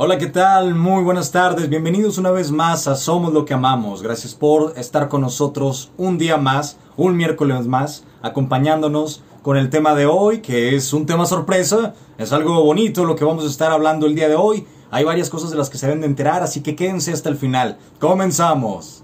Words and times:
Hola, 0.00 0.16
¿qué 0.16 0.28
tal? 0.28 0.76
Muy 0.76 1.02
buenas 1.02 1.32
tardes. 1.32 1.68
Bienvenidos 1.68 2.18
una 2.18 2.30
vez 2.30 2.52
más 2.52 2.86
a 2.86 2.94
Somos 2.94 3.32
lo 3.32 3.44
que 3.44 3.54
amamos. 3.54 4.00
Gracias 4.00 4.32
por 4.32 4.78
estar 4.78 5.08
con 5.08 5.22
nosotros 5.22 5.90
un 5.96 6.18
día 6.18 6.36
más, 6.36 6.78
un 6.96 7.16
miércoles 7.16 7.66
más, 7.66 8.04
acompañándonos 8.22 9.24
con 9.42 9.56
el 9.56 9.70
tema 9.70 9.96
de 9.96 10.06
hoy, 10.06 10.38
que 10.38 10.76
es 10.76 10.92
un 10.92 11.04
tema 11.04 11.26
sorpresa. 11.26 11.94
Es 12.16 12.32
algo 12.32 12.62
bonito 12.62 13.04
lo 13.04 13.16
que 13.16 13.24
vamos 13.24 13.42
a 13.42 13.48
estar 13.48 13.72
hablando 13.72 14.06
el 14.06 14.14
día 14.14 14.28
de 14.28 14.36
hoy. 14.36 14.68
Hay 14.92 15.02
varias 15.02 15.30
cosas 15.30 15.50
de 15.50 15.56
las 15.56 15.68
que 15.68 15.78
se 15.78 15.86
deben 15.86 16.02
de 16.02 16.06
enterar, 16.06 16.44
así 16.44 16.62
que 16.62 16.76
quédense 16.76 17.12
hasta 17.12 17.28
el 17.28 17.36
final. 17.36 17.78
Comenzamos. 17.98 19.02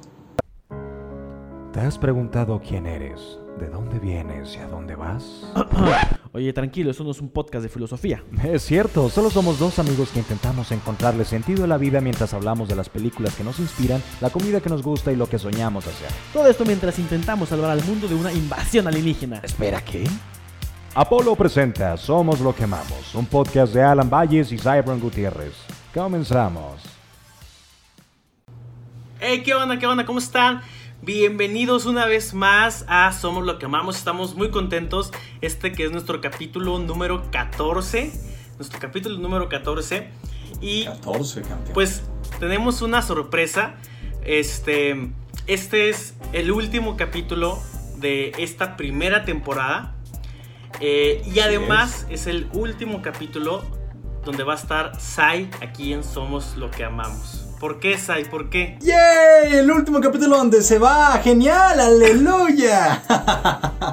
¿Te 1.72 1.80
has 1.80 1.98
preguntado 1.98 2.61
quién 2.64 2.86
eres? 2.86 3.40
¿De 3.58 3.68
dónde 3.68 3.98
vienes 3.98 4.54
y 4.54 4.58
a 4.58 4.68
dónde 4.68 4.95
vas? 4.95 5.24
Oye, 6.36 6.52
tranquilo, 6.52 6.90
eso 6.90 7.04
no 7.04 7.12
es 7.12 7.20
un 7.20 7.28
podcast 7.28 7.62
de 7.62 7.68
filosofía. 7.68 8.24
Es 8.42 8.64
cierto, 8.64 9.08
solo 9.08 9.30
somos 9.30 9.60
dos 9.60 9.78
amigos 9.78 10.10
que 10.10 10.18
intentamos 10.18 10.72
encontrarle 10.72 11.24
sentido 11.24 11.62
a 11.62 11.68
la 11.68 11.78
vida 11.78 12.00
mientras 12.00 12.34
hablamos 12.34 12.68
de 12.68 12.75
las 12.75 12.88
películas 12.88 13.36
que 13.36 13.44
nos 13.44 13.61
inspiran, 13.61 14.02
la 14.20 14.30
comida 14.30 14.61
que 14.61 14.68
nos 14.68 14.82
gusta 14.82 15.12
y 15.12 15.16
lo 15.16 15.28
que 15.28 15.39
soñamos 15.39 15.86
hacer. 15.86 16.08
Todo 16.32 16.48
esto 16.48 16.64
mientras 16.64 16.98
intentamos 16.98 17.50
salvar 17.50 17.70
al 17.70 17.84
mundo 17.84 18.08
de 18.08 18.16
una 18.16 18.32
invasión 18.32 18.89
alienígena. 18.89 19.42
Espera, 19.44 19.80
¿qué? 19.84 20.08
Apolo 20.96 21.36
presenta 21.36 21.96
Somos 21.96 22.40
lo 22.40 22.53
que 22.53 22.64
amamos, 22.64 23.14
un 23.14 23.26
podcast 23.26 23.72
de 23.72 23.84
Alan 23.84 24.11
Valles 24.11 24.50
y 24.50 24.58
Cybron 24.58 24.98
Gutiérrez. 24.98 25.54
Comenzamos. 25.94 26.82
Hey, 29.20 29.40
¿qué 29.44 29.54
onda? 29.54 29.78
¿Qué 29.78 29.86
onda? 29.86 30.04
¿Cómo 30.04 30.18
están? 30.18 30.62
Bienvenidos 31.04 31.85
una 31.85 32.06
vez 32.06 32.33
más 32.33 32.86
a 32.89 33.12
Somos 33.12 33.45
lo 33.45 33.58
que 33.58 33.67
amamos. 33.67 33.98
Estamos 33.98 34.36
muy 34.36 34.50
contentos. 34.50 35.12
Este 35.42 35.72
que 35.72 35.84
es 35.84 35.92
nuestro 35.92 36.22
capítulo 36.22 36.78
número 36.78 37.31
14. 37.31 38.11
Nuestro 38.56 38.81
capítulo 38.81 39.19
número 39.19 39.50
14. 39.50 40.09
Y 40.62 40.86
14, 40.86 41.42
campeón. 41.42 41.75
pues 41.75 42.05
tenemos 42.41 42.81
una 42.81 43.03
sorpresa. 43.03 43.75
Este, 44.25 45.11
este 45.47 45.91
es 45.91 46.15
el 46.33 46.51
último 46.51 46.97
capítulo 46.97 47.62
de 47.98 48.33
esta 48.39 48.78
primera 48.78 49.27
temporada. 49.27 49.95
Eh, 50.81 51.23
y 51.27 51.41
además 51.41 52.06
es. 52.09 52.27
el 52.27 52.48
último 52.55 53.03
capítulo 53.03 53.62
donde 54.25 54.43
va 54.43 54.55
a 54.55 54.56
estar 54.56 54.98
Sai 54.98 55.50
aquí 55.61 55.93
en 55.93 56.03
Somos 56.03 56.56
lo 56.56 56.71
que 56.71 56.83
amamos. 56.83 57.44
¿Por 57.65 57.81
qué, 57.81 57.97
Sai? 57.97 58.27
¿Por 58.27 58.51
qué? 58.51 58.77
¡Yay! 58.83 59.55
El 59.55 59.70
último 59.70 59.98
capítulo 59.98 60.37
donde 60.37 60.61
se 60.61 60.79
va. 60.79 61.12
¡Genial! 61.25 61.81
¡Aleluya! 61.81 63.03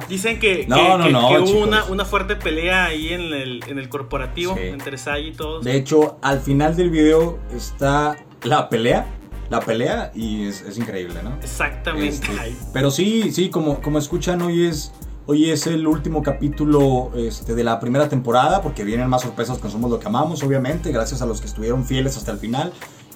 Dicen 0.10 0.38
que, 0.38 0.66
No, 0.68 0.76
que- 0.76 0.82
no, 0.98 1.04
que- 1.04 1.10
no, 1.10 1.28
que 1.30 1.38
hubo 1.38 1.62
una, 1.64 1.84
una 1.86 2.04
fuerte 2.04 2.36
pelea 2.36 2.84
ahí 2.84 3.14
en 3.14 3.22
el, 3.32 3.64
en 3.66 3.78
el 3.78 3.88
corporativo 3.88 4.54
Sí. 4.56 4.64
entre 4.64 4.98
Sai 4.98 5.28
y 5.28 5.32
todos. 5.32 5.64
De 5.64 5.74
hecho, 5.74 6.18
al 6.20 6.40
final 6.40 6.76
del 6.76 6.90
video 6.90 7.38
está 7.56 8.18
la 8.42 8.68
pelea. 8.68 9.06
La 9.48 9.60
pelea 9.60 10.12
y 10.14 10.48
es, 10.48 10.60
es 10.60 10.76
increíble, 10.76 11.22
¿no? 11.24 11.34
Exactamente. 11.42 12.08
Este, 12.08 12.54
pero 12.74 12.90
sí, 12.90 13.32
sí, 13.32 13.48
como, 13.48 13.80
como 13.80 13.98
escuchan, 13.98 14.42
hoy 14.42 14.66
es, 14.66 14.92
hoy 15.24 15.48
es 15.50 15.66
el 15.66 15.86
último 15.86 16.22
capítulo 16.22 17.10
este, 17.16 17.54
de 17.54 17.64
la 17.64 17.80
primera 17.80 18.06
temporada, 18.10 18.60
porque 18.60 18.84
vienen 18.84 19.08
más 19.08 19.22
sorpresas 19.22 19.56
con 19.56 19.70
Somos 19.70 19.90
lo 19.90 19.98
que 19.98 20.08
amamos, 20.08 20.42
obviamente, 20.42 20.92
gracias 20.92 21.22
a 21.22 21.26
los 21.26 21.40
que 21.40 21.46
estuvieron 21.46 21.86
fieles 21.86 22.18
hasta 22.18 22.32
el 22.32 22.38
final. 22.38 22.70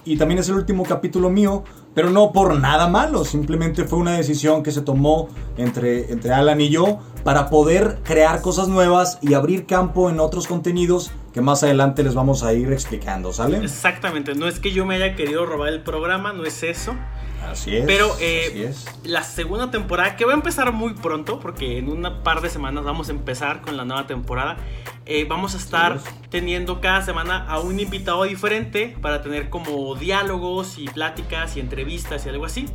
Y 0.07 0.15
también 0.15 0.39
es 0.39 0.47
el 0.47 0.55
último 0.55 0.83
capítulo 0.83 1.29
mío, 1.29 1.65
pero 1.93 2.09
no 2.09 2.31
por 2.31 2.57
nada 2.57 2.87
malo, 2.87 3.25
simplemente 3.25 3.83
fue 3.83 3.99
una 3.99 4.15
decisión 4.15 4.63
que 4.63 4.71
se 4.71 4.81
tomó 4.81 5.27
entre, 5.57 6.11
entre 6.13 6.31
Alan 6.31 6.61
y 6.61 6.69
yo 6.69 6.99
para 7.25 7.49
poder 7.49 7.99
crear 8.05 8.41
cosas 8.41 8.69
nuevas 8.69 9.19
y 9.21 9.33
abrir 9.33 9.65
campo 9.65 10.09
en 10.09 10.21
otros 10.21 10.47
contenidos 10.47 11.11
que 11.33 11.41
más 11.41 11.61
adelante 11.61 12.03
les 12.03 12.15
vamos 12.15 12.43
a 12.43 12.53
ir 12.53 12.71
explicando, 12.71 13.33
¿sale? 13.33 13.57
Exactamente. 13.57 14.33
No 14.33 14.47
es 14.47 14.61
que 14.61 14.71
yo 14.71 14.85
me 14.85 14.95
haya 14.95 15.13
querido 15.15 15.45
robar 15.45 15.69
el 15.69 15.81
programa, 15.81 16.31
no 16.31 16.45
es 16.45 16.63
eso. 16.63 16.95
Así 17.45 17.77
es. 17.77 17.85
Pero, 17.85 18.15
eh, 18.19 18.47
así 18.49 18.63
es. 18.63 18.85
La 19.03 19.23
segunda 19.23 19.71
temporada, 19.71 20.15
que 20.15 20.25
va 20.25 20.31
a 20.31 20.35
empezar 20.35 20.71
muy 20.73 20.93
pronto, 20.93 21.39
porque 21.39 21.77
en 21.77 21.89
una 21.89 22.23
par 22.23 22.41
de 22.41 22.49
semanas 22.49 22.83
vamos 22.83 23.09
a 23.09 23.11
empezar 23.11 23.61
con 23.61 23.77
la 23.77 23.85
nueva 23.85 24.07
temporada. 24.07 24.57
eh, 25.05 25.25
vamos 25.27 25.53
a 25.53 25.57
estar 25.57 25.99
teniendo 26.29 26.81
cada 26.81 27.01
semana 27.01 27.45
a 27.47 27.59
un 27.59 27.79
invitado 27.79 28.23
diferente 28.25 28.97
para 29.01 29.21
tener 29.21 29.49
como 29.49 29.95
diálogos 29.95 30.77
y 30.77 30.87
pláticas 30.89 31.55
y 31.55 31.61
entrevistas 31.61 32.25
y 32.25 32.29
algo 32.29 32.45
así. 32.45 32.65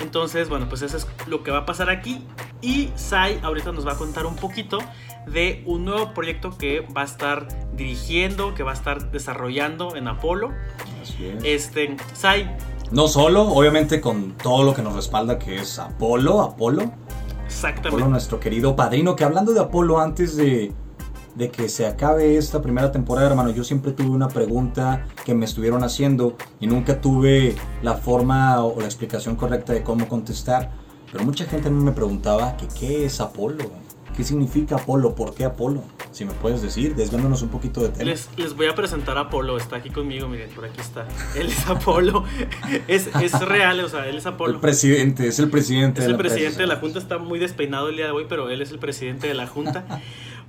Entonces, 0.00 0.48
bueno, 0.48 0.68
pues 0.68 0.82
eso 0.82 0.96
es 0.96 1.06
lo 1.26 1.42
que 1.42 1.50
va 1.50 1.58
a 1.58 1.66
pasar 1.66 1.88
aquí. 1.90 2.24
Y 2.60 2.90
Sai 2.96 3.38
ahorita 3.42 3.72
nos 3.72 3.86
va 3.86 3.92
a 3.92 3.96
contar 3.96 4.26
un 4.26 4.36
poquito 4.36 4.78
de 5.26 5.62
un 5.66 5.84
nuevo 5.84 6.12
proyecto 6.12 6.56
que 6.56 6.80
va 6.80 7.02
a 7.02 7.04
estar 7.04 7.48
dirigiendo, 7.74 8.54
que 8.54 8.62
va 8.62 8.72
a 8.72 8.74
estar 8.74 9.10
desarrollando 9.10 9.96
en 9.96 10.08
Apolo. 10.08 10.52
Así 11.02 11.26
es. 11.26 11.44
Este, 11.44 11.96
Sai, 12.14 12.50
No 12.92 13.06
solo, 13.06 13.42
obviamente 13.42 14.00
con 14.00 14.32
todo 14.32 14.64
lo 14.64 14.74
que 14.74 14.82
nos 14.82 14.94
respalda 14.94 15.38
que 15.38 15.56
es 15.56 15.78
Apolo, 15.78 16.42
Apolo, 16.42 16.82
Apolo 16.82 16.92
exactamente. 17.46 18.08
nuestro 18.08 18.40
querido 18.40 18.74
padrino, 18.74 19.14
que 19.14 19.22
hablando 19.22 19.52
de 19.52 19.60
Apolo 19.60 20.00
antes 20.00 20.36
de, 20.36 20.72
de 21.36 21.50
que 21.50 21.68
se 21.68 21.86
acabe 21.86 22.36
esta 22.36 22.60
primera 22.60 22.90
temporada, 22.90 23.28
hermano, 23.28 23.50
yo 23.50 23.62
siempre 23.62 23.92
tuve 23.92 24.10
una 24.10 24.28
pregunta 24.28 25.06
que 25.24 25.34
me 25.34 25.44
estuvieron 25.44 25.84
haciendo 25.84 26.36
y 26.58 26.66
nunca 26.66 27.00
tuve 27.00 27.54
la 27.82 27.94
forma 27.94 28.64
o 28.64 28.80
la 28.80 28.86
explicación 28.86 29.36
correcta 29.36 29.72
de 29.72 29.84
cómo 29.84 30.08
contestar, 30.08 30.72
pero 31.12 31.24
mucha 31.24 31.44
gente 31.44 31.70
me 31.70 31.92
preguntaba 31.92 32.56
que 32.56 32.66
qué 32.66 33.04
es 33.04 33.20
Apolo, 33.20 33.64
qué 34.20 34.24
significa 34.24 34.76
Apolo, 34.76 35.14
por 35.14 35.34
qué 35.34 35.46
Apolo, 35.46 35.82
si 36.12 36.26
me 36.26 36.32
puedes 36.32 36.60
decir, 36.60 36.94
desviándonos 36.94 37.40
un 37.40 37.48
poquito 37.48 37.80
de 37.80 37.88
tema. 37.88 38.04
Les, 38.04 38.28
les 38.36 38.54
voy 38.54 38.66
a 38.66 38.74
presentar 38.74 39.16
a 39.16 39.22
Apolo, 39.22 39.56
está 39.56 39.76
aquí 39.76 39.88
conmigo, 39.88 40.28
miren, 40.28 40.50
por 40.50 40.66
aquí 40.66 40.78
está. 40.78 41.08
Él 41.34 41.46
es 41.46 41.66
Apolo, 41.66 42.24
es, 42.88 43.08
es 43.22 43.40
real, 43.40 43.80
o 43.80 43.88
sea, 43.88 44.06
él 44.06 44.18
es 44.18 44.26
El 44.26 44.34
Apolo. 44.34 44.60
presidente, 44.60 45.26
es 45.26 45.38
el 45.38 45.48
presidente 45.48 46.00
Es 46.00 46.04
de 46.04 46.10
el 46.10 46.12
la 46.12 46.18
presidente 46.18 46.58
de 46.58 46.66
la. 46.66 46.76
Junta, 46.76 46.98
está 46.98 47.16
muy 47.16 47.38
despeinado 47.38 47.88
el 47.88 47.96
día 47.96 48.04
de 48.04 48.10
hoy, 48.10 48.26
pero 48.28 48.50
él 48.50 48.60
es 48.60 48.72
el 48.72 48.78
presidente 48.78 49.26
de 49.26 49.34
la 49.34 49.46
Junta. 49.46 49.86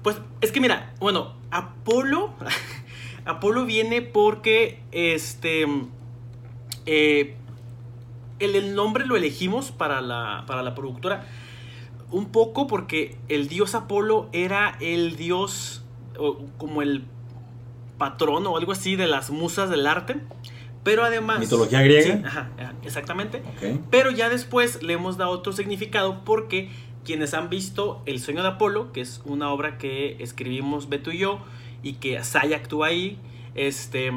Pues 0.04 0.18
es 0.42 0.52
que 0.52 0.60
mira, 0.60 0.94
bueno, 1.00 1.36
Apolo, 1.52 2.34
Apolo 3.26 3.66
viene 3.66 4.02
porque 4.02 4.82
este, 4.92 5.68
eh, 6.88 7.36
el, 8.40 8.56
el 8.56 8.74
nombre 8.74 9.06
lo 9.06 9.16
elegimos 9.16 9.70
para 9.72 10.02
la, 10.02 10.44
para 10.48 10.64
la 10.64 10.74
productora 10.74 11.28
un 12.12 12.26
poco 12.26 12.68
porque 12.68 13.18
el 13.30 13.48
dios 13.48 13.76
Apolo 13.76 14.30
era 14.34 14.78
el 14.80 15.16
dios 15.16 15.84
o 16.18 16.40
como 16.58 16.82
el 16.82 17.06
patrón 17.98 18.46
o 18.48 18.58
algo 18.58 18.72
así 18.72 18.96
de 18.96 19.08
las 19.08 19.30
musas 19.30 19.70
del 19.70 19.88
arte, 19.88 20.18
pero 20.84 21.04
además 21.04 21.40
¿Mitología 21.40 21.82
griega? 21.82 22.04
Sí, 22.04 22.24
ajá, 22.26 22.50
ajá, 22.58 22.74
exactamente. 22.84 23.44
Pero 23.90 24.12
ya 24.12 24.30
después 24.30 24.82
le 24.84 24.94
hemos 24.94 25.18
dado 25.18 25.32
otro 25.32 25.54
significado 25.54 26.24
porque 26.26 26.70
quienes 27.06 27.34
han 27.34 27.50
visto 27.50 28.02
El 28.06 28.20
sueño 28.20 28.44
de 28.44 28.50
Apolo, 28.50 28.92
que 28.92 29.02
es 29.02 29.22
una 29.26 29.52
obra 29.52 29.78
que 29.78 30.18
escribimos 30.20 30.90
Beto 30.90 31.12
y 31.12 31.20
yo 31.20 31.40
y 31.84 31.94
que 31.94 32.24
Saya 32.24 32.58
actúa 32.58 32.88
ahí, 32.88 33.20
este 33.56 34.12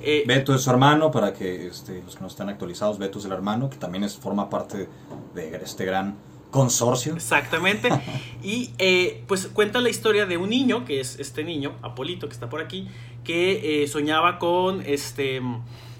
eh, 0.00 0.24
Beto 0.26 0.54
es 0.54 0.62
su 0.62 0.70
hermano, 0.70 1.10
para 1.10 1.32
que 1.32 1.66
este, 1.66 2.02
los 2.02 2.16
que 2.16 2.20
no 2.20 2.28
están 2.28 2.48
actualizados, 2.48 2.98
Beto 2.98 3.18
es 3.18 3.24
el 3.24 3.32
hermano, 3.32 3.68
que 3.68 3.76
también 3.76 4.04
es, 4.04 4.16
forma 4.16 4.48
parte 4.48 4.88
de 5.34 5.56
este 5.56 5.84
gran 5.84 6.16
consorcio. 6.50 7.14
Exactamente. 7.14 7.88
Y 8.40 8.70
eh, 8.78 9.24
pues 9.26 9.48
cuenta 9.48 9.80
la 9.80 9.88
historia 9.88 10.24
de 10.24 10.36
un 10.36 10.50
niño, 10.50 10.84
que 10.84 11.00
es 11.00 11.18
este 11.18 11.42
niño, 11.42 11.74
Apolito, 11.82 12.28
que 12.28 12.32
está 12.32 12.48
por 12.48 12.60
aquí, 12.60 12.86
que 13.24 13.82
eh, 13.82 13.88
soñaba 13.88 14.38
con 14.38 14.80
este 14.86 15.42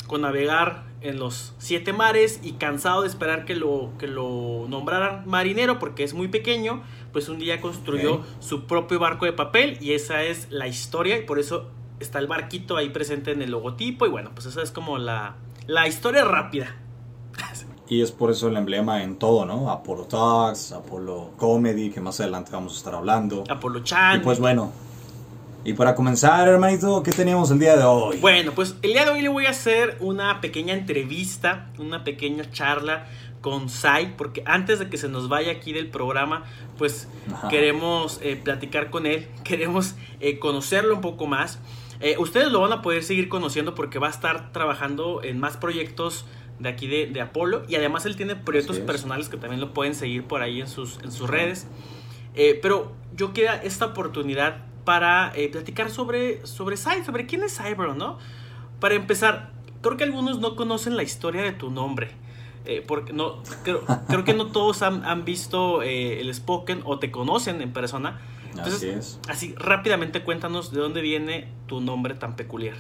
con 0.07 0.23
navegar 0.23 0.85
en 1.01 1.19
los 1.19 1.55
siete 1.59 1.93
mares 1.93 2.41
y 2.43 2.53
cansado 2.53 3.03
de 3.03 3.09
esperar 3.09 3.45
que 3.45 3.55
lo, 3.55 3.93
que 3.99 4.09
lo 4.09 4.67
nombraran 4.69 5.29
marinero 5.29 5.79
porque 5.79 6.03
es 6.03 6.15
muy 6.15 6.29
pequeño, 6.29 6.83
pues 7.13 7.29
un 7.29 7.39
día 7.39 7.61
construyó 7.61 8.25
su 8.41 8.65
propio 8.65 8.99
barco 8.99 9.27
de 9.27 9.33
papel 9.33 9.79
y 9.81 9.93
esa 9.93 10.25
es 10.25 10.51
la 10.51 10.67
historia 10.67 11.19
y 11.19 11.23
por 11.23 11.39
eso 11.39 11.71
está 12.01 12.19
el 12.19 12.27
barquito 12.27 12.77
ahí 12.77 12.89
presente 12.89 13.31
en 13.31 13.43
el 13.43 13.51
logotipo 13.51 14.07
y 14.07 14.09
bueno, 14.09 14.31
pues 14.35 14.47
esa 14.47 14.63
es 14.63 14.73
como 14.73 14.99
la, 14.99 15.37
la 15.67 15.87
historia 15.87 16.25
rápida. 16.25 16.75
Y 17.89 18.03
es 18.03 18.13
por 18.13 18.31
eso 18.31 18.49
el 18.49 18.57
emblema 18.57 19.03
en 19.03 19.17
todo, 19.17 19.47
¿no? 19.47 19.71
Apollo 19.71 20.05
Talks, 20.05 20.73
Apollo 20.73 21.31
Comedy, 21.39 21.91
que 21.91 22.01
más 22.01 22.21
adelante 22.21 22.51
vamos 22.53 22.75
a 22.75 22.77
estar 22.77 22.95
hablando. 22.95 23.45
Apolo 23.49 23.81
Chan. 23.81 24.21
Y 24.21 24.25
pues 24.25 24.39
bueno. 24.39 24.73
Y 25.65 25.73
para 25.73 25.95
comenzar, 25.95 26.49
hermanito, 26.49 27.03
¿qué 27.03 27.11
teníamos 27.11 27.51
el 27.51 27.59
día 27.59 27.77
de 27.77 27.85
hoy? 27.85 28.19
Bueno, 28.19 28.53
pues 28.55 28.77
el 28.83 28.93
día 28.93 29.05
de 29.05 29.11
hoy 29.11 29.23
le 29.23 29.29
voy 29.29 29.47
a 29.47 29.51
hacer 29.51 29.97
una 30.01 30.41
pequeña 30.41 30.73
entrevista, 30.73 31.71
una 31.79 32.05
pequeña 32.05 32.51
charla 32.51 33.07
con 33.41 33.69
Sai, 33.69 34.15
porque 34.17 34.43
antes 34.47 34.79
de 34.79 34.89
que 34.89 34.97
se 34.97 35.09
nos 35.09 35.29
vaya 35.29 35.53
aquí 35.53 35.73
del 35.73 35.89
programa, 35.89 36.45
pues 36.77 37.09
Ajá. 37.33 37.49
queremos 37.49 38.21
eh, 38.23 38.41
platicar 38.43 38.91
con 38.91 39.07
él, 39.07 39.29
queremos 39.45 39.95
eh, 40.21 40.39
conocerlo 40.39 40.95
un 40.95 41.01
poco 41.01 41.27
más. 41.27 41.59
Eh, 42.01 42.17
ustedes 42.19 42.53
lo 42.53 42.61
van 42.61 42.73
a 42.73 42.83
poder 42.83 43.03
seguir 43.03 43.29
conociendo 43.29 43.75
porque 43.75 43.99
va 43.99 44.07
a 44.07 44.11
estar 44.11 44.53
trabajando 44.53 45.23
en 45.23 45.41
más 45.41 45.57
proyectos 45.57 46.25
de 46.59 46.69
aquí 46.69 46.87
de, 46.87 47.07
de 47.07 47.21
Apolo 47.21 47.63
y 47.69 47.77
además 47.77 48.07
él 48.07 48.17
tiene 48.17 48.37
proyectos 48.37 48.79
personales 48.81 49.29
que 49.29 49.37
también 49.37 49.61
lo 49.61 49.73
pueden 49.73 49.95
seguir 49.95 50.25
por 50.25 50.43
ahí 50.43 50.61
en 50.61 50.69
sus, 50.69 50.99
en 51.03 51.13
sus 51.13 51.29
redes. 51.29 51.67
Eh, 52.35 52.59
pero 52.61 52.93
yo 53.17 53.33
quería 53.33 53.55
esta 53.57 53.87
oportunidad 53.87 54.65
para 54.85 55.33
eh, 55.35 55.49
platicar 55.49 55.91
sobre, 55.91 56.47
sobre 56.47 56.77
Sai, 56.77 57.05
sobre 57.05 57.27
quién 57.27 57.43
es 57.43 57.57
Cyber, 57.57 57.95
¿no? 57.97 58.19
para 58.81 58.95
empezar, 58.95 59.51
creo 59.83 59.97
que 59.97 60.05
algunos 60.05 60.39
no 60.39 60.55
conocen 60.55 60.97
la 60.97 61.03
historia 61.03 61.43
de 61.43 61.53
tu 61.53 61.71
nombre. 61.71 62.11
Eh, 62.65 62.85
porque 62.87 63.13
no, 63.13 63.43
creo, 63.65 63.83
creo, 64.09 64.25
que 64.25 64.35
no 64.35 64.47
todos 64.53 64.83
han, 64.83 65.05
han 65.05 65.25
visto 65.25 65.83
el 65.83 66.33
Spoken 66.33 66.83
o 66.85 66.99
te 66.99 67.11
conocen 67.11 67.63
en 67.63 67.73
persona. 67.73 68.21
Entonces, 68.51 68.75
así 68.75 68.89
es. 68.89 69.21
Así, 69.29 69.55
rápidamente 69.57 70.23
cuéntanos 70.23 70.71
de 70.71 70.81
dónde 70.81 71.01
viene 71.01 71.49
tu 71.67 71.81
nombre 71.81 72.15
tan 72.15 72.37
peculiar. 72.37 72.77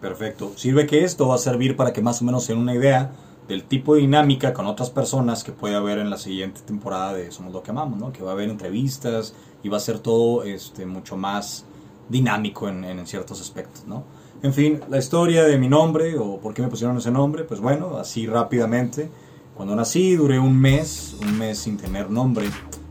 Perfecto. 0.00 0.52
Sirve 0.56 0.86
que 0.86 1.04
esto 1.04 1.28
va 1.28 1.36
a 1.36 1.38
servir 1.38 1.76
para 1.76 1.92
que 1.92 2.02
más 2.02 2.20
o 2.22 2.24
menos 2.24 2.46
den 2.46 2.58
una 2.58 2.74
idea 2.74 3.12
del 3.48 3.64
tipo 3.64 3.94
de 3.94 4.00
dinámica 4.00 4.52
con 4.52 4.66
otras 4.66 4.90
personas 4.90 5.44
que 5.44 5.52
puede 5.52 5.76
haber 5.76 5.98
en 5.98 6.10
la 6.10 6.18
siguiente 6.18 6.60
temporada 6.62 7.14
de 7.14 7.30
Somos 7.30 7.52
lo 7.52 7.62
que 7.62 7.70
amamos, 7.70 7.98
¿no? 7.98 8.12
Que 8.12 8.22
va 8.22 8.30
a 8.30 8.34
haber 8.34 8.48
entrevistas 8.48 9.34
y 9.62 9.68
va 9.68 9.76
a 9.76 9.80
ser 9.80 10.00
todo 10.00 10.42
este, 10.42 10.84
mucho 10.84 11.16
más 11.16 11.64
dinámico 12.08 12.68
en, 12.68 12.84
en 12.84 13.06
ciertos 13.06 13.40
aspectos, 13.40 13.86
¿no? 13.86 14.04
En 14.42 14.52
fin, 14.52 14.80
la 14.88 14.98
historia 14.98 15.44
de 15.44 15.58
mi 15.58 15.68
nombre 15.68 16.18
o 16.18 16.38
por 16.38 16.54
qué 16.54 16.62
me 16.62 16.68
pusieron 16.68 16.96
ese 16.98 17.10
nombre, 17.10 17.44
pues 17.44 17.60
bueno, 17.60 17.96
así 17.96 18.26
rápidamente. 18.26 19.08
Cuando 19.56 19.74
nací 19.74 20.16
duré 20.16 20.38
un 20.38 20.60
mes, 20.60 21.16
un 21.22 21.38
mes 21.38 21.58
sin 21.58 21.78
tener 21.78 22.10
nombre. 22.10 22.46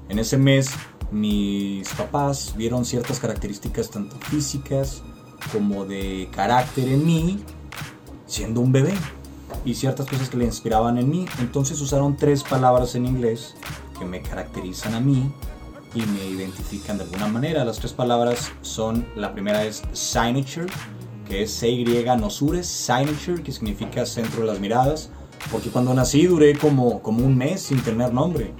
En 0.09 0.17
ese 0.17 0.37
mes 0.37 0.71
mis 1.11 1.87
papás 1.89 2.55
vieron 2.57 2.83
ciertas 2.83 3.19
características 3.19 3.91
tanto 3.91 4.15
físicas 4.17 5.03
como 5.51 5.85
de 5.85 6.29
carácter 6.31 6.87
en 6.89 7.05
mí 7.05 7.39
siendo 8.25 8.61
un 8.61 8.71
bebé 8.71 8.93
y 9.63 9.75
ciertas 9.75 10.07
cosas 10.07 10.29
que 10.29 10.37
le 10.37 10.45
inspiraban 10.45 10.97
en 10.97 11.09
mí. 11.09 11.25
Entonces 11.39 11.79
usaron 11.81 12.17
tres 12.17 12.43
palabras 12.43 12.95
en 12.95 13.05
inglés 13.05 13.55
que 13.97 14.05
me 14.05 14.21
caracterizan 14.21 14.93
a 14.93 14.99
mí 14.99 15.31
y 15.93 16.01
me 16.01 16.25
identifican 16.25 16.97
de 16.97 17.03
alguna 17.03 17.27
manera. 17.27 17.63
Las 17.63 17.79
tres 17.79 17.93
palabras 17.93 18.51
son, 18.61 19.05
la 19.15 19.33
primera 19.33 19.63
es 19.63 19.83
signature, 19.93 20.67
que 21.27 21.43
es 21.43 21.53
C-Y 21.53 21.85
Nosures, 22.19 22.67
signature, 22.67 23.41
que 23.41 23.51
significa 23.51 24.05
centro 24.05 24.41
de 24.41 24.47
las 24.47 24.59
miradas, 24.59 25.09
porque 25.51 25.69
cuando 25.69 25.93
nací 25.93 26.25
duré 26.25 26.57
como, 26.57 27.01
como 27.01 27.25
un 27.25 27.37
mes 27.37 27.61
sin 27.61 27.81
tener 27.81 28.13
nombre. 28.13 28.53